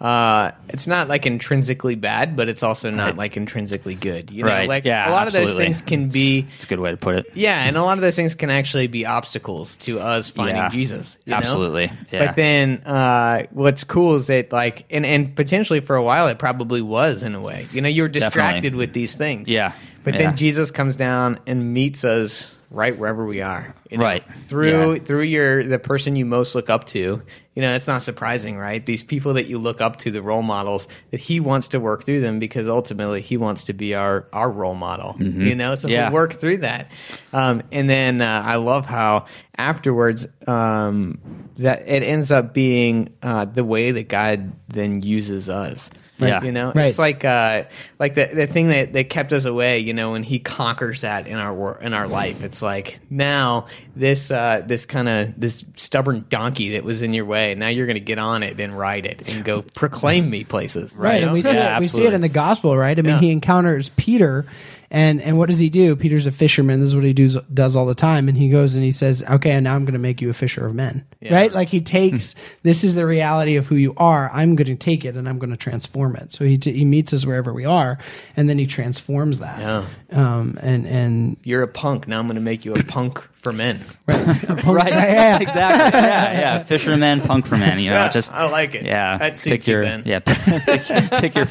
uh, 0.00 0.52
it's 0.68 0.86
not 0.86 1.08
like 1.08 1.26
intrinsically 1.26 1.94
bad, 1.96 2.36
but 2.36 2.48
it's 2.48 2.62
also 2.62 2.90
not 2.90 3.16
like 3.16 3.36
intrinsically 3.36 3.94
good. 3.96 4.30
You 4.30 4.44
know, 4.44 4.48
Right. 4.50 4.68
like 4.68 4.84
Yeah, 4.84 5.08
a 5.08 5.10
lot 5.10 5.26
of 5.26 5.32
those 5.32 5.42
absolutely. 5.42 5.64
things 5.64 5.82
can 5.82 6.08
be. 6.08 6.46
It's 6.56 6.64
a 6.66 6.68
good 6.68 6.78
way 6.80 6.90
to 6.92 6.96
put 6.96 7.16
it. 7.16 7.26
Yeah, 7.34 7.64
and 7.66 7.76
a 7.76 7.82
lot 7.82 7.98
of 7.98 8.02
those 8.02 8.14
things 8.16 8.34
can 8.34 8.48
actually 8.50 8.86
be 8.86 9.04
obstacles 9.06 9.76
to 9.78 9.98
us 10.00 10.30
finding 10.30 10.56
Yeah. 10.56 10.68
Jesus. 10.68 11.18
you 11.24 11.32
know? 11.32 11.38
Absolutely. 11.38 11.90
Yeah. 12.12 12.26
But 12.26 12.36
then, 12.36 12.82
uh, 12.86 13.42
what's 13.50 13.82
cool 13.84 14.14
is 14.16 14.28
that, 14.28 14.52
like, 14.52 14.84
and, 14.90 15.04
and 15.04 15.34
potentially 15.34 15.80
for 15.80 15.96
a 15.96 16.02
while, 16.02 16.28
it 16.28 16.38
probably 16.38 16.80
was 16.82 17.22
in 17.22 17.34
a 17.34 17.40
way. 17.40 17.66
You 17.72 17.80
know, 17.80 17.88
you're 17.88 18.08
distracted 18.08 18.62
Definitely. 18.62 18.78
with 18.78 18.92
these 18.92 19.14
things. 19.16 19.48
Yeah. 19.48 19.72
But 20.04 20.14
Yeah. 20.14 20.22
then 20.22 20.36
Jesus 20.36 20.70
comes 20.70 20.94
down 20.96 21.38
and 21.46 21.74
meets 21.74 22.04
us 22.04 22.50
right 22.70 22.96
wherever 22.98 23.24
we 23.24 23.40
are. 23.40 23.74
you 23.90 23.96
know? 23.98 24.04
Right. 24.04 24.22
Through 24.48 24.92
Yeah. 24.94 24.98
through 24.98 25.22
your 25.22 25.64
the 25.64 25.78
person 25.78 26.16
you 26.16 26.26
most 26.26 26.54
look 26.54 26.68
up 26.68 26.84
to. 26.88 27.22
You 27.54 27.62
know, 27.62 27.74
it's 27.74 27.86
not 27.88 28.02
surprising, 28.02 28.56
right? 28.56 28.84
These 28.84 29.02
people 29.02 29.34
that 29.34 29.46
you 29.46 29.58
look 29.58 29.80
up 29.80 29.96
to, 30.00 30.10
the 30.12 30.22
role 30.22 30.42
models, 30.42 30.86
that 31.10 31.18
he 31.18 31.40
wants 31.40 31.68
to 31.68 31.80
work 31.80 32.04
through 32.04 32.20
them 32.20 32.38
because 32.38 32.68
ultimately 32.68 33.20
he 33.20 33.36
wants 33.36 33.64
to 33.64 33.72
be 33.72 33.94
our 33.94 34.26
our 34.32 34.50
role 34.50 34.74
model. 34.76 35.16
You 35.18 35.54
know, 35.54 35.74
so 35.74 35.88
Yeah. 35.88 36.08
we 36.10 36.14
work 36.14 36.34
through 36.34 36.58
that. 36.58 36.90
Um, 37.32 37.62
and 37.72 37.88
then 37.90 38.20
uh, 38.20 38.42
I 38.44 38.56
love 38.56 38.86
how 38.86 39.26
afterwards 39.56 40.26
um, 40.46 41.18
that 41.56 41.88
it 41.88 42.02
ends 42.02 42.30
up 42.30 42.54
being 42.54 43.12
uh, 43.22 43.44
the 43.46 43.64
way 43.64 43.90
that 43.92 44.08
God 44.08 44.52
then 44.68 45.02
uses 45.02 45.48
us. 45.48 45.90
Yeah. 46.26 46.42
you 46.42 46.52
know, 46.52 46.72
Right. 46.74 46.86
it's 46.86 46.98
like 46.98 47.24
uh, 47.24 47.64
like 47.98 48.14
the 48.14 48.26
the 48.32 48.46
thing 48.46 48.68
that, 48.68 48.92
that 48.94 49.08
kept 49.10 49.32
us 49.32 49.44
away. 49.44 49.78
You 49.80 49.92
know, 49.94 50.12
when 50.12 50.22
He 50.22 50.38
conquers 50.38 51.02
that 51.02 51.26
in 51.28 51.36
our 51.36 51.54
wor- 51.54 51.78
in 51.80 51.94
our 51.94 52.08
life, 52.08 52.42
it's 52.42 52.60
like 52.62 52.98
now 53.10 53.66
this 53.94 54.30
uh, 54.30 54.62
this 54.66 54.86
kind 54.86 55.08
of 55.08 55.38
this 55.40 55.64
stubborn 55.76 56.26
donkey 56.28 56.70
that 56.70 56.84
was 56.84 57.02
in 57.02 57.12
your 57.14 57.24
way. 57.24 57.54
Now 57.54 57.68
you're 57.68 57.86
going 57.86 57.94
to 57.94 58.00
get 58.00 58.18
on 58.18 58.42
it 58.42 58.58
and 58.60 58.76
ride 58.78 59.06
it 59.06 59.28
and 59.28 59.44
go 59.44 59.62
proclaim 59.62 60.28
me 60.28 60.44
places. 60.44 60.96
Right, 60.96 61.16
you 61.16 61.20
know? 61.20 61.26
and 61.28 61.34
we 61.34 61.42
see 61.42 61.54
Yeah, 61.54 61.76
it. 61.76 61.80
We 61.80 61.86
see 61.86 62.06
it 62.06 62.12
in 62.12 62.20
the 62.20 62.28
gospel, 62.28 62.76
right? 62.76 62.98
I 62.98 63.02
mean, 63.02 63.14
Yeah. 63.14 63.20
he 63.20 63.30
encounters 63.30 63.90
Peter, 63.90 64.46
and 64.90 65.20
and 65.20 65.36
what 65.38 65.48
does 65.48 65.58
he 65.58 65.68
do? 65.68 65.94
Peter's 65.96 66.26
a 66.26 66.32
fisherman. 66.32 66.80
This 66.80 66.88
is 66.88 66.94
what 66.96 67.04
he 67.04 67.12
does 67.12 67.36
does 67.52 67.76
all 67.76 67.86
the 67.86 67.94
time. 67.94 68.28
And 68.28 68.36
he 68.38 68.48
goes 68.48 68.74
and 68.74 68.84
he 68.84 68.92
says, 68.92 69.22
"Okay, 69.22 69.50
and 69.52 69.64
now 69.64 69.74
I'm 69.74 69.84
going 69.84 69.92
to 69.94 69.98
make 69.98 70.20
you 70.22 70.30
a 70.30 70.32
fisher 70.32 70.66
of 70.66 70.74
men." 70.74 71.04
Yeah. 71.20 71.34
Right? 71.34 71.52
Like 71.52 71.68
he 71.68 71.80
takes 71.98 72.34
this 72.62 72.84
is 72.84 72.94
the 72.94 73.06
reality 73.06 73.56
of 73.56 73.66
who 73.66 73.74
you 73.76 73.94
are. 73.96 74.30
I'm 74.32 74.56
going 74.56 74.66
to 74.66 74.76
take 74.76 75.04
it 75.04 75.16
and 75.16 75.28
I'm 75.28 75.38
going 75.38 75.50
to 75.50 75.56
transform 75.56 76.16
it. 76.16 76.32
So 76.32 76.44
he 76.44 76.58
t- 76.58 76.72
he 76.72 76.84
meets 76.84 77.12
us 77.12 77.26
wherever 77.26 77.52
we 77.52 77.64
are, 77.64 77.98
and 78.36 78.48
then 78.48 78.58
he 78.58 78.66
transforms 78.66 79.40
that. 79.40 79.58
Yeah. 79.60 79.86
Um. 80.12 80.58
And 80.62 80.86
and 80.86 81.36
You're 81.44 81.62
a 81.62 81.68
punk. 81.68 82.08
Now 82.08 82.18
I'm 82.18 82.26
going 82.26 82.36
to 82.36 82.40
make 82.40 82.64
you 82.64 82.74
a 82.74 82.82
punk 82.82 83.20
for 83.34 83.52
men. 83.52 83.80
right. 84.08 84.64
right. 84.64 84.92
Yeah. 84.92 85.38
exactly. 85.40 86.00
Yeah, 86.00 86.32
yeah. 86.32 86.62
Fisherman, 86.64 87.20
punk 87.20 87.46
for 87.46 87.56
men. 87.56 87.78
You 87.78 87.90
know, 87.90 87.96
Yeah, 87.96 88.08
just 88.08 88.32
I 88.32 88.48
like 88.50 88.74
it. 88.74 88.84
Yeah, 88.84 89.16
That 89.18 89.32
pick 89.32 89.36
suits 89.36 89.68
you, 89.68 89.74
your 89.74 89.82
Ben. 89.84 90.02
yeah, 90.06 90.18
pick, 90.18 90.82
pick 91.20 91.34
your 91.36 91.46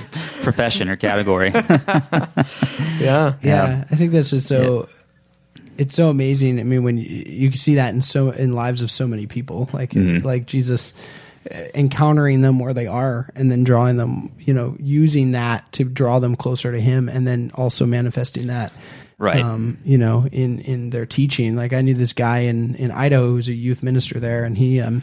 profession 0.48 0.88
or 0.90 0.96
category. 0.96 1.52
Yeah. 3.00 3.36
yeah, 3.44 3.86
I 3.92 3.96
think 3.96 4.12
that's 4.12 4.32
just 4.32 4.48
so. 4.48 4.90
It's 5.78 5.94
so 5.94 6.10
amazing. 6.10 6.60
I 6.60 6.64
mean, 6.64 6.84
when 6.84 6.98
you, 6.98 7.06
you 7.06 7.52
see 7.52 7.76
that 7.76 7.94
in 7.94 8.02
so 8.02 8.32
in 8.32 8.54
lives 8.54 8.82
of 8.82 8.90
so 8.90 9.08
many 9.08 9.28
people, 9.28 9.70
like 9.72 9.94
like 9.94 10.48
Jesus 10.48 10.94
uh, 11.52 11.56
encountering 11.76 12.42
them 12.42 12.58
where 12.58 12.74
they 12.74 12.88
are, 12.88 13.30
and 13.36 13.52
then 13.52 13.64
drawing 13.64 13.98
them, 13.98 14.32
you 14.40 14.54
know, 14.54 14.76
using 14.80 15.32
that 15.34 15.72
to 15.74 15.84
draw 15.84 16.18
them 16.18 16.36
closer 16.36 16.72
to 16.72 16.82
Him, 16.82 17.08
and 17.08 17.28
then 17.28 17.52
also 17.54 17.86
manifesting 17.86 18.48
that, 18.48 18.74
Right. 19.20 19.44
Um, 19.44 19.80
you 19.84 19.98
know, 19.98 20.28
in 20.32 20.60
in 20.60 20.92
their 20.92 21.08
teaching. 21.08 21.56
Like 21.56 21.74
I 21.74 21.82
knew 21.82 21.96
this 21.96 22.14
guy 22.14 22.40
in 22.40 22.76
in 22.76 22.92
Idaho 22.92 23.30
who's 23.30 23.48
a 23.48 23.54
youth 23.54 23.82
minister 23.82 24.20
there, 24.20 24.44
and 24.44 24.56
he 24.56 24.80
um 24.80 25.02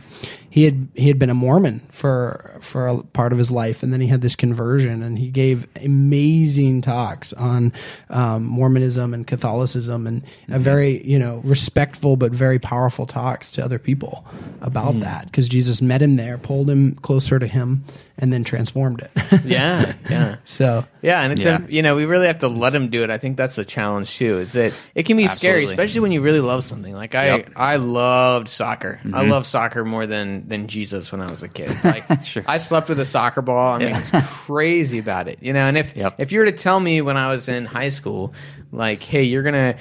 he 0.55 0.63
had 0.63 0.87
he 0.95 1.09
had 1.09 1.19
been 1.19 1.31
a 1.31 1.35
Mormon 1.35 1.85
for 1.91 2.57
for 2.61 2.87
a 2.87 3.03
part 3.03 3.33
of 3.33 3.39
his 3.39 3.51
life, 3.51 3.83
and 3.83 3.93
then 3.93 4.01
he 4.01 4.07
had 4.07 4.21
this 4.21 4.37
conversion, 4.37 5.03
and 5.03 5.19
he 5.19 5.31
gave 5.31 5.67
amazing 5.83 6.81
talks 6.81 7.33
on 7.33 7.73
um, 8.09 8.45
Mormonism 8.45 9.15
and 9.15 9.27
Catholicism, 9.27 10.07
and 10.07 10.23
a 10.49 10.61
very 10.61 11.05
you 11.05 11.19
know 11.19 11.41
respectful 11.43 12.17
but 12.17 12.31
very 12.31 12.61
powerful 12.61 13.07
talks 13.07 13.51
to 13.51 13.65
other 13.65 13.81
people 13.81 14.25
about 14.61 15.01
that 15.01 15.25
because 15.25 15.49
Jesus 15.49 15.83
met 15.83 16.01
him 16.01 16.15
there, 16.15 16.39
pulled 16.39 16.71
him 16.71 16.95
closer 17.03 17.41
to 17.41 17.49
him, 17.49 17.85
and 18.19 18.33
then 18.33 18.45
transformed 18.45 19.01
it. 19.03 19.11
Yeah. 19.45 19.95
Yeah. 20.09 20.37
so 20.45 20.85
Yeah, 21.03 21.21
and 21.23 21.33
it's 21.33 21.45
Yeah. 21.45 21.61
you 21.69 21.83
know 21.83 21.97
we 21.97 22.05
really 22.05 22.29
have 22.29 22.39
to 22.39 22.49
let 22.49 22.75
him 22.75 22.89
do 22.89 23.03
it. 23.03 23.11
I 23.11 23.19
think 23.19 23.37
that's 23.37 23.57
the 23.57 23.65
challenge 23.65 24.17
too. 24.17 24.39
Is 24.39 24.53
that 24.53 24.73
it 24.95 25.03
can 25.05 25.17
be 25.17 25.27
scary, 25.27 25.65
especially 25.65 26.01
when 26.01 26.13
you 26.13 26.21
really 26.23 26.41
love 26.41 26.63
something. 26.65 26.95
Like 26.95 27.15
I, 27.15 27.27
Yep. 27.39 27.51
I 27.57 27.77
loved 27.77 28.49
soccer. 28.49 29.01
Mm-hmm. 29.05 29.15
I 29.15 29.23
loved 29.23 29.47
soccer 29.47 29.85
more 29.85 30.07
than 30.07 30.49
than 30.49 30.69
Jesus 30.69 31.11
when 31.13 31.21
I 31.21 31.29
was 31.31 31.43
a 31.43 31.49
kid. 31.49 31.77
Like 31.85 32.05
Sure. 32.25 32.45
I 32.47 32.59
slept 32.59 32.89
with 32.89 33.01
a 33.01 33.05
soccer 33.07 33.43
ball. 33.43 33.75
I 33.75 33.79
mean, 33.79 33.89
Yeah. 33.91 34.03
I 34.13 34.17
was 34.19 34.27
crazy 34.27 34.99
about 34.99 35.29
it. 35.29 35.39
You 35.43 35.53
know, 35.53 35.67
and 35.67 35.77
if 35.77 35.97
Yep. 35.97 36.15
if 36.19 36.33
you 36.33 36.39
were 36.39 36.47
to 36.47 36.53
tell 36.53 36.79
me 36.81 37.01
when 37.03 37.17
I 37.17 37.31
was 37.31 37.49
in 37.49 37.67
high 37.67 37.89
school, 37.91 38.33
like, 38.73 39.03
hey, 39.03 39.25
you're 39.25 39.43
gonna 39.43 39.75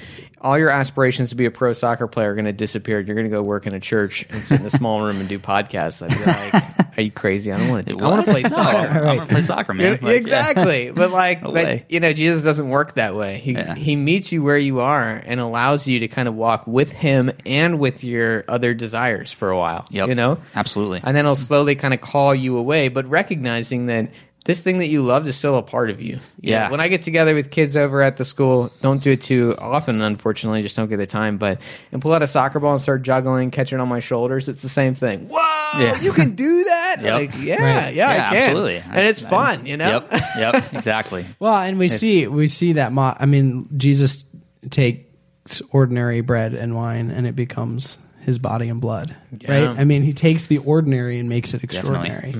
all 0.44 0.58
your 0.58 0.68
aspirations 0.70 1.30
to 1.30 1.34
be 1.36 1.46
a 1.46 1.50
pro 1.50 1.72
soccer 1.72 2.06
player 2.06 2.30
are 2.30 2.34
going 2.34 2.44
to 2.44 2.52
disappear. 2.52 3.00
You're 3.00 3.16
going 3.16 3.28
to 3.28 3.30
go 3.36 3.42
work 3.42 3.66
in 3.66 3.74
a 3.74 3.80
church 3.80 4.24
and 4.30 4.42
sit 4.42 4.60
in 4.60 4.66
a 4.66 4.70
small 4.70 5.02
room 5.02 5.18
and 5.18 5.28
do 5.28 5.38
podcasts. 5.38 6.02
I'd 6.02 6.10
be 6.16 6.24
like, 6.24 6.88
"Are 6.98 7.02
you 7.02 7.10
crazy? 7.10 7.50
I 7.50 7.58
don't 7.58 7.70
want 7.70 7.86
to. 7.88 7.94
Do, 7.94 7.98
it. 7.98 8.02
I 8.04 8.08
want 8.08 8.24
to 8.26 8.30
play 8.30 8.42
soccer." 8.42 8.78
I'm 9.04 9.16
gonna 9.16 9.26
play 9.26 9.40
soccer, 9.40 9.74
man. 9.74 9.84
Yeah, 9.86 9.90
Like, 9.92 10.02
yeah. 10.02 10.10
exactly. 10.10 10.90
But 10.90 11.10
like, 11.10 11.42
No 11.42 11.52
but 11.52 11.90
you 11.90 11.98
know, 12.00 12.12
Jesus 12.12 12.42
doesn't 12.42 12.68
work 12.68 12.94
that 12.94 13.16
way. 13.16 13.38
He 13.38 13.52
Yeah. 13.52 13.74
he 13.74 13.96
meets 13.96 14.30
you 14.32 14.42
where 14.42 14.58
you 14.58 14.80
are 14.80 15.22
and 15.24 15.40
allows 15.40 15.88
you 15.88 16.00
to 16.00 16.08
kind 16.08 16.28
of 16.28 16.34
walk 16.34 16.66
with 16.66 16.92
him 16.92 17.32
and 17.46 17.78
with 17.78 18.04
your 18.04 18.44
other 18.46 18.74
desires 18.74 19.32
for 19.32 19.50
a 19.50 19.56
while. 19.58 19.86
Yep. 19.90 20.08
You 20.08 20.14
know, 20.14 20.38
Absolutely. 20.54 21.00
and 21.02 21.16
then 21.16 21.24
he'll 21.24 21.34
slowly 21.34 21.74
kind 21.74 21.94
of 21.94 22.00
call 22.00 22.34
you 22.34 22.58
away, 22.58 22.88
but 22.88 23.06
recognizing 23.06 23.86
that. 23.86 24.10
This 24.44 24.60
thing 24.60 24.76
that 24.78 24.88
you 24.88 25.00
loved 25.00 25.26
is 25.26 25.36
still 25.36 25.56
a 25.56 25.62
part 25.62 25.88
of 25.88 26.02
you. 26.02 26.16
You 26.38 26.52
Yeah. 26.52 26.66
know, 26.66 26.72
when 26.72 26.80
I 26.80 26.88
get 26.88 27.02
together 27.02 27.34
with 27.34 27.50
kids 27.50 27.76
over 27.76 28.02
at 28.02 28.18
the 28.18 28.26
school, 28.26 28.70
don't 28.82 29.02
do 29.02 29.12
it 29.12 29.22
too 29.22 29.54
often, 29.58 30.02
unfortunately, 30.02 30.60
just 30.60 30.76
don't 30.76 30.90
get 30.90 30.98
the 30.98 31.06
time. 31.06 31.38
But 31.38 31.60
and 31.92 32.02
pull 32.02 32.12
out 32.12 32.22
a 32.22 32.28
soccer 32.28 32.60
ball 32.60 32.72
and 32.72 32.80
start 32.82 33.02
juggling, 33.02 33.50
catching 33.50 33.80
on 33.80 33.88
my 33.88 34.00
shoulders. 34.00 34.50
It's 34.50 34.60
the 34.60 34.68
same 34.68 34.92
thing. 34.92 35.28
Whoa, 35.32 35.80
Yeah. 35.80 35.98
you 36.02 36.12
can 36.12 36.34
do 36.34 36.62
that? 36.64 36.96
Yep. 37.02 37.14
Like, 37.14 37.42
yeah, 37.42 37.62
Right. 37.62 37.94
yeah, 37.94 38.12
Yeah, 38.14 38.26
I 38.26 38.28
can. 38.28 38.36
absolutely. 38.42 38.76
And 38.76 38.98
it's 39.06 39.24
I- 39.24 39.30
fun, 39.30 39.64
you 39.66 39.78
know. 39.78 40.04
Yep. 40.10 40.22
Yep. 40.38 40.64
Exactly. 40.74 41.24
Well, 41.38 41.54
and 41.56 41.78
we 41.78 41.88
see 41.88 42.26
we 42.26 42.46
see 42.48 42.74
that. 42.74 42.92
Mo- 42.92 43.16
I 43.18 43.24
mean, 43.24 43.66
Jesus 43.78 44.26
takes 44.68 45.62
ordinary 45.70 46.20
bread 46.20 46.52
and 46.52 46.74
wine, 46.74 47.10
and 47.10 47.26
it 47.26 47.34
becomes 47.34 47.96
his 48.24 48.38
body 48.38 48.68
and 48.68 48.80
blood. 48.80 49.14
Yeah. 49.40 49.66
Right? 49.68 49.78
I 49.78 49.84
mean, 49.84 50.02
he 50.02 50.12
takes 50.12 50.46
the 50.46 50.58
ordinary 50.58 51.18
and 51.18 51.28
makes 51.28 51.54
it 51.54 51.62
extraordinary. 51.64 52.32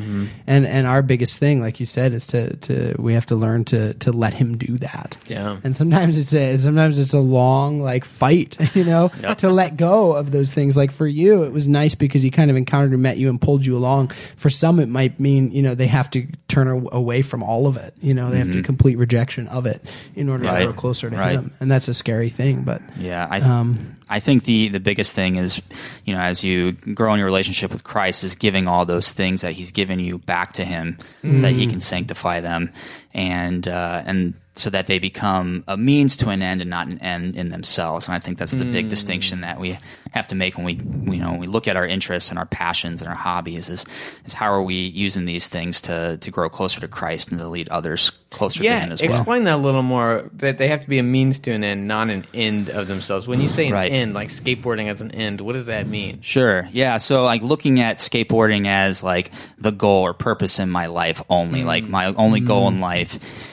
And 0.46 0.66
and 0.66 0.86
our 0.86 1.02
biggest 1.02 1.38
thing, 1.38 1.60
like 1.60 1.80
you 1.80 1.86
said, 1.86 2.12
is 2.12 2.26
to 2.28 2.56
to 2.56 2.94
we 2.98 3.14
have 3.14 3.26
to 3.26 3.36
learn 3.36 3.64
to 3.66 3.94
to 3.94 4.12
let 4.12 4.34
him 4.34 4.56
do 4.56 4.76
that. 4.78 5.16
Yeah. 5.26 5.58
And 5.64 5.74
sometimes 5.74 6.16
it's 6.18 6.32
a 6.34 6.56
sometimes 6.56 6.98
it's 6.98 7.12
a 7.12 7.18
long 7.20 7.80
like 7.82 8.04
fight, 8.04 8.56
you 8.76 8.84
know, 8.84 9.08
to 9.38 9.50
let 9.50 9.76
go 9.76 10.12
of 10.12 10.30
those 10.30 10.52
things. 10.52 10.76
Like 10.76 10.90
for 10.92 11.06
you, 11.06 11.42
it 11.44 11.52
was 11.52 11.68
nice 11.68 11.94
because 11.94 12.22
he 12.22 12.30
kind 12.30 12.50
of 12.50 12.56
encountered 12.56 12.92
and 12.92 13.02
met 13.02 13.18
you 13.18 13.28
and 13.28 13.40
pulled 13.40 13.66
you 13.66 13.76
along. 13.76 14.08
For 14.36 14.50
some, 14.50 14.80
it 14.80 14.88
might 14.88 15.18
mean 15.20 15.50
you 15.50 15.62
know 15.62 15.74
they 15.74 15.86
have 15.88 16.10
to 16.10 16.26
turn 16.48 16.68
away 16.92 17.22
from 17.22 17.42
all 17.42 17.66
of 17.66 17.76
it. 17.76 17.94
You 18.00 18.14
know, 18.14 18.30
they 18.30 18.38
have 18.38 18.52
to 18.52 18.62
complete 18.62 18.96
rejection 18.98 19.48
of 19.48 19.66
it 19.66 19.90
in 20.14 20.28
order 20.28 20.44
Right. 20.44 20.60
to 20.60 20.64
grow 20.66 20.74
closer 20.74 21.10
to 21.10 21.16
Right. 21.16 21.32
him, 21.32 21.52
and 21.60 21.70
that's 21.70 21.88
a 21.88 21.94
scary 21.94 22.30
thing. 22.30 22.62
But 22.62 22.80
Yeah, 22.98 23.26
I, 23.30 23.40
Um, 23.40 23.96
I 24.08 24.20
think 24.20 24.44
the 24.44 24.68
the 24.68 24.80
biggest 24.80 25.12
thing 25.14 25.36
is, 25.36 25.60
you 26.04 26.14
know, 26.14 26.20
as 26.20 26.44
you 26.44 26.72
grow 26.72 27.12
in 27.12 27.18
your 27.18 27.26
relationship 27.26 27.72
with 27.72 27.84
Christ, 27.84 28.24
is 28.24 28.34
giving 28.34 28.68
all 28.68 28.84
those 28.84 29.12
things 29.12 29.40
that 29.40 29.52
He's 29.52 29.72
given 29.72 29.98
you 30.00 30.18
back 30.18 30.52
to 30.54 30.64
Him, 30.64 30.96
so 31.22 31.28
that 31.28 31.54
Mm. 31.54 31.58
He 31.58 31.66
can 31.66 31.80
sanctify 31.80 32.40
them, 32.40 32.70
and 33.14 33.66
uh, 33.68 34.02
and 34.04 34.34
so 34.56 34.70
that 34.70 34.86
they 34.86 34.98
become 34.98 35.64
a 35.66 35.76
means 35.76 36.16
to 36.16 36.28
an 36.28 36.40
end 36.40 36.60
and 36.60 36.70
not 36.70 36.86
an 36.86 36.98
end 37.00 37.34
in 37.36 37.50
themselves. 37.50 38.06
And 38.06 38.14
I 38.14 38.20
think 38.20 38.38
that's 38.38 38.52
the 38.52 38.64
big 38.64 38.84
hmm. 38.84 38.88
distinction 38.88 39.40
that 39.40 39.58
we 39.58 39.76
have 40.12 40.28
to 40.28 40.36
make 40.36 40.56
when 40.56 40.64
we 40.64 40.74
you 41.12 41.20
know 41.20 41.32
when 41.32 41.40
we 41.40 41.46
look 41.46 41.66
at 41.66 41.76
our 41.76 41.86
interests 41.86 42.30
and 42.30 42.38
our 42.38 42.46
passions 42.46 43.02
and 43.02 43.08
our 43.08 43.16
hobbies 43.16 43.68
is 43.68 43.84
is 44.24 44.32
how 44.32 44.52
are 44.52 44.62
we 44.62 44.74
using 44.74 45.24
these 45.24 45.48
things 45.48 45.80
to 45.82 46.18
to 46.18 46.30
grow 46.30 46.48
closer 46.48 46.80
to 46.80 46.88
Christ 46.88 47.30
and 47.30 47.40
to 47.40 47.48
lead 47.48 47.68
others 47.68 48.12
closer 48.34 48.62
to 48.62 48.68
Him 48.68 48.92
as 48.92 49.00
well. 49.00 49.10
explain 49.10 49.44
that 49.44 49.54
a 49.54 49.56
little 49.56 49.82
more. 49.82 50.30
That 50.34 50.58
they 50.58 50.68
have 50.68 50.82
to 50.82 50.88
be 50.88 50.98
a 50.98 51.02
means 51.02 51.38
to 51.40 51.52
an 51.52 51.64
end, 51.64 51.88
not 51.88 52.10
an 52.10 52.24
end 52.34 52.68
of 52.68 52.88
themselves. 52.88 53.26
When 53.26 53.40
you 53.40 53.48
say 53.48 53.68
an 53.68 53.72
Right. 53.72 53.92
end, 53.92 54.14
like 54.14 54.28
skateboarding 54.28 54.88
as 54.88 55.00
an 55.00 55.12
end, 55.12 55.40
what 55.40 55.54
does 55.54 55.66
that 55.66 55.86
mean? 55.86 56.20
Sure. 56.20 56.68
Yeah. 56.72 56.98
So 56.98 57.22
like 57.22 57.42
looking 57.42 57.80
at 57.80 57.98
skateboarding 57.98 58.66
as 58.66 59.02
like 59.02 59.30
the 59.58 59.72
goal 59.72 60.02
or 60.02 60.12
purpose 60.12 60.58
in 60.58 60.70
my 60.70 60.86
life 60.86 61.22
only, 61.30 61.62
hmm. 61.62 61.66
like 61.66 61.88
my 61.88 62.06
only 62.14 62.40
goal 62.40 62.68
in 62.68 62.74
hmm. 62.74 62.82
life. 62.82 63.03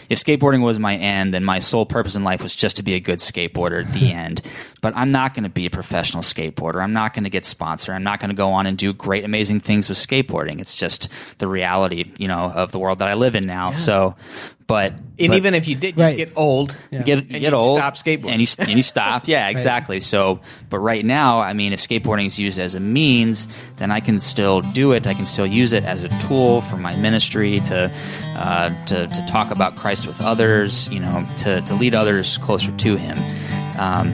If 0.09 0.19
skateboarding 0.19 0.63
was 0.63 0.79
my 0.79 0.95
end, 0.95 1.33
then 1.33 1.43
my 1.43 1.59
sole 1.59 1.85
purpose 1.85 2.15
in 2.15 2.23
life 2.23 2.41
was 2.41 2.55
just 2.55 2.77
to 2.77 2.83
be 2.83 2.93
a 2.93 2.99
good 2.99 3.19
skateboarder 3.19 3.85
at 3.85 3.93
the 3.93 4.11
end. 4.13 4.41
But 4.81 4.95
I'm 4.95 5.11
not 5.11 5.33
going 5.33 5.43
to 5.43 5.49
be 5.49 5.65
a 5.65 5.69
professional 5.69 6.23
skateboarder. 6.23 6.81
I'm 6.81 6.93
not 6.93 7.13
going 7.13 7.23
to 7.23 7.29
get 7.29 7.45
sponsored. 7.45 7.95
I'm 7.95 8.03
not 8.03 8.19
going 8.19 8.29
to 8.29 8.35
go 8.35 8.51
on 8.51 8.65
and 8.65 8.77
do 8.77 8.93
great, 8.93 9.23
amazing 9.23 9.59
things 9.59 9.89
with 9.89 9.97
skateboarding. 9.97 10.59
It's 10.59 10.75
just 10.75 11.09
the 11.37 11.47
reality, 11.47 12.11
you 12.17 12.27
know, 12.27 12.51
of 12.51 12.71
the 12.71 12.79
world 12.79 12.99
that 12.99 13.07
I 13.07 13.13
live 13.13 13.35
in 13.35 13.45
now. 13.45 13.71
So 13.71 14.15
But 14.67 14.93
And 15.19 15.27
but- 15.29 15.37
even 15.37 15.53
if 15.53 15.67
you 15.67 15.75
did, 15.75 15.97
Right. 15.97 16.17
you 16.17 16.25
get 16.25 16.33
old. 16.37 16.75
Yeah. 16.91 16.99
you 16.99 17.05
get 17.05 17.31
you 17.31 17.39
get 17.39 17.53
old, 17.53 17.77
stop 17.77 17.95
skateboarding. 17.95 18.31
and 18.31 18.41
you 18.41 18.47
and 18.59 18.77
you 18.77 18.83
stop. 18.83 19.27
Yeah, 19.27 19.49
exactly. 19.49 19.99
So, 19.99 20.39
but 20.69 20.79
right 20.79 21.05
now, 21.05 21.39
I 21.41 21.53
mean, 21.53 21.73
if 21.73 21.79
skateboarding 21.79 22.25
is 22.25 22.39
used 22.39 22.57
as 22.59 22.73
a 22.73 22.79
means, 22.79 23.47
then 23.77 23.91
I 23.91 23.99
can 23.99 24.19
still 24.19 24.61
do 24.61 24.93
it. 24.93 25.05
I 25.07 25.13
can 25.13 25.25
still 25.25 25.45
use 25.47 25.73
it 25.73 25.83
as 25.83 26.01
a 26.03 26.09
tool 26.27 26.61
for 26.61 26.77
my 26.77 26.95
ministry 26.95 27.59
to 27.61 27.91
uh, 28.37 28.85
to 28.85 29.07
to 29.07 29.25
talk 29.27 29.51
about 29.51 29.75
Christ 29.75 30.07
with 30.07 30.21
others. 30.21 30.87
You 30.89 30.99
know, 31.01 31.25
to 31.39 31.61
to 31.61 31.75
lead 31.75 31.93
others 31.93 32.37
closer 32.37 32.71
to 32.71 32.95
Him. 32.95 33.17
Um, 33.77 34.13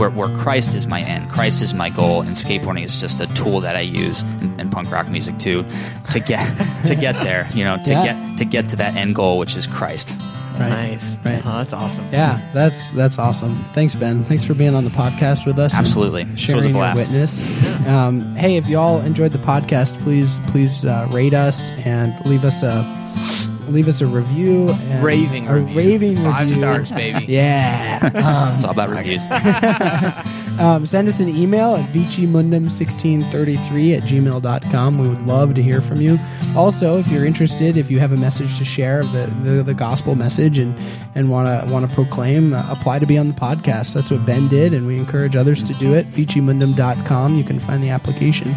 where, 0.00 0.10
where 0.10 0.34
Christ 0.38 0.74
is 0.74 0.86
my 0.86 1.02
end, 1.02 1.30
Christ 1.30 1.62
is 1.62 1.74
my 1.74 1.90
goal, 1.90 2.22
and 2.22 2.30
skateboarding 2.34 2.82
is 2.84 3.00
just 3.00 3.20
a 3.20 3.26
tool 3.34 3.60
that 3.60 3.76
I 3.76 3.80
use, 3.82 4.22
and, 4.40 4.60
and 4.60 4.72
punk 4.72 4.90
rock 4.90 5.08
music 5.08 5.38
too, 5.38 5.64
to 6.10 6.18
get 6.20 6.46
to 6.86 6.94
get 6.96 7.14
there. 7.22 7.48
You 7.54 7.64
know, 7.64 7.76
to 7.84 7.90
Yeah. 7.90 8.04
get 8.04 8.38
to 8.38 8.44
get 8.44 8.68
to 8.70 8.76
that 8.76 8.96
end 8.96 9.14
goal, 9.14 9.38
which 9.38 9.56
is 9.56 9.66
Christ. 9.66 10.14
Right. 10.58 10.68
Nice. 10.68 11.16
Right. 11.24 11.40
Oh, 11.46 11.58
that's 11.58 11.72
awesome. 11.72 12.06
Yeah, 12.12 12.40
that's 12.52 12.90
that's 12.90 13.18
awesome. 13.18 13.64
Thanks, 13.72 13.94
Ben. 13.94 14.24
Thanks 14.24 14.44
for 14.44 14.52
being 14.54 14.74
on 14.74 14.84
the 14.84 14.90
podcast 14.90 15.46
with 15.46 15.58
us. 15.58 15.72
and 15.72 15.80
Absolutely. 15.86 16.24
This 16.24 16.40
sharing 16.40 16.56
was 16.56 16.64
a 16.66 16.68
your 16.68 16.78
blast. 16.78 16.98
witness. 17.00 17.86
Um, 17.86 18.34
hey, 18.36 18.56
if 18.56 18.66
y'all 18.66 19.00
enjoyed 19.00 19.32
the 19.32 19.38
podcast, 19.38 19.98
please 20.02 20.38
please 20.48 20.84
uh, 20.84 21.06
rate 21.10 21.32
us 21.34 21.70
and 21.84 22.12
leave 22.26 22.44
us 22.44 22.62
a 22.62 22.82
leave 23.70 23.88
us 23.88 24.00
a 24.00 24.06
review. 24.06 24.68
And 24.70 25.04
Raving 25.04 25.48
a 25.48 25.54
review. 25.54 25.76
raving 25.76 26.16
Five 26.16 26.46
review. 26.48 26.56
stars, 26.56 26.90
baby. 26.92 27.26
Yeah. 27.32 28.10
Um, 28.14 28.54
It's 28.56 28.64
all 28.64 28.70
about 28.72 28.90
reviews. 28.90 29.28
um, 30.60 30.84
send 30.86 31.08
us 31.08 31.20
an 31.20 31.28
email 31.28 31.76
at 31.76 31.88
vicimundum1633 31.92 33.96
at 33.96 34.02
gmail.com. 34.04 34.98
We 34.98 35.08
would 35.08 35.22
love 35.26 35.54
to 35.54 35.62
hear 35.62 35.80
from 35.80 36.00
you. 36.00 36.18
Also, 36.56 36.98
if 36.98 37.06
you're 37.08 37.24
interested, 37.24 37.76
if 37.76 37.90
you 37.90 37.98
have 38.00 38.12
a 38.12 38.16
message 38.16 38.58
to 38.58 38.64
share 38.64 39.00
of 39.00 39.12
the, 39.12 39.26
the, 39.42 39.62
the 39.62 39.74
gospel 39.74 40.14
message 40.14 40.58
and, 40.58 40.76
and 41.14 41.30
want 41.30 41.46
to 41.48 41.70
want 41.72 41.88
to 41.88 41.94
proclaim, 41.94 42.52
uh, 42.54 42.64
apply 42.70 42.98
to 42.98 43.06
be 43.06 43.18
on 43.18 43.28
the 43.28 43.34
podcast. 43.34 43.94
That's 43.94 44.10
what 44.10 44.24
Ben 44.26 44.48
did, 44.48 44.74
and 44.74 44.86
we 44.86 44.98
encourage 44.98 45.36
others 45.36 45.62
to 45.64 45.74
do 45.74 45.94
it. 45.94 46.10
vicimundum.com. 46.10 47.36
You 47.36 47.44
can 47.44 47.58
find 47.58 47.82
the 47.82 47.90
application. 47.90 48.54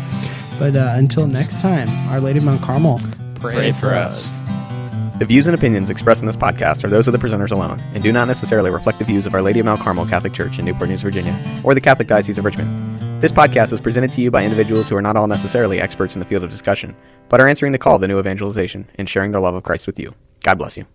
But 0.59 0.75
uh, 0.75 0.91
until 0.95 1.27
next 1.27 1.61
time, 1.61 1.89
Our 2.09 2.19
Lady 2.21 2.39
of 2.39 2.45
Mount 2.45 2.61
Carmel. 2.61 3.01
Pray 3.35 3.71
for 3.71 3.93
us. 3.93 4.41
The 5.23 5.27
views 5.27 5.47
and 5.47 5.55
opinions 5.55 5.89
expressed 5.89 6.21
in 6.21 6.25
this 6.25 6.35
podcast 6.35 6.83
are 6.83 6.89
those 6.89 7.07
of 7.07 7.13
the 7.13 7.17
presenters 7.17 7.53
alone 7.53 7.79
and 7.93 8.03
do 8.03 8.11
not 8.11 8.27
necessarily 8.27 8.69
reflect 8.69 8.99
the 8.99 9.05
views 9.05 9.25
of 9.25 9.33
Our 9.33 9.41
Lady 9.41 9.61
of 9.61 9.65
Mount 9.65 9.79
Carmel 9.79 10.05
Catholic 10.05 10.33
Church 10.33 10.59
in 10.59 10.65
Newport 10.65 10.89
News, 10.89 11.01
Virginia, 11.01 11.33
or 11.63 11.73
the 11.73 11.79
Catholic 11.79 12.09
Diocese 12.09 12.37
of 12.37 12.43
Richmond. 12.43 13.21
This 13.21 13.31
podcast 13.31 13.71
is 13.71 13.79
presented 13.79 14.11
to 14.11 14.21
you 14.21 14.31
by 14.31 14.43
individuals 14.43 14.89
who 14.89 14.97
are 14.97 15.01
not 15.01 15.15
all 15.15 15.27
necessarily 15.27 15.79
experts 15.79 16.13
in 16.13 16.19
the 16.19 16.25
field 16.25 16.43
of 16.43 16.49
discussion, 16.49 16.93
but 17.29 17.39
are 17.39 17.47
answering 17.47 17.71
the 17.71 17.77
call 17.77 17.95
of 17.95 18.01
the 18.01 18.07
new 18.09 18.19
evangelization 18.19 18.85
and 18.95 19.07
sharing 19.07 19.31
their 19.31 19.39
love 19.39 19.55
of 19.55 19.63
Christ 19.63 19.87
with 19.87 19.97
you. 19.97 20.13
God 20.41 20.57
bless 20.57 20.75
you. 20.75 20.85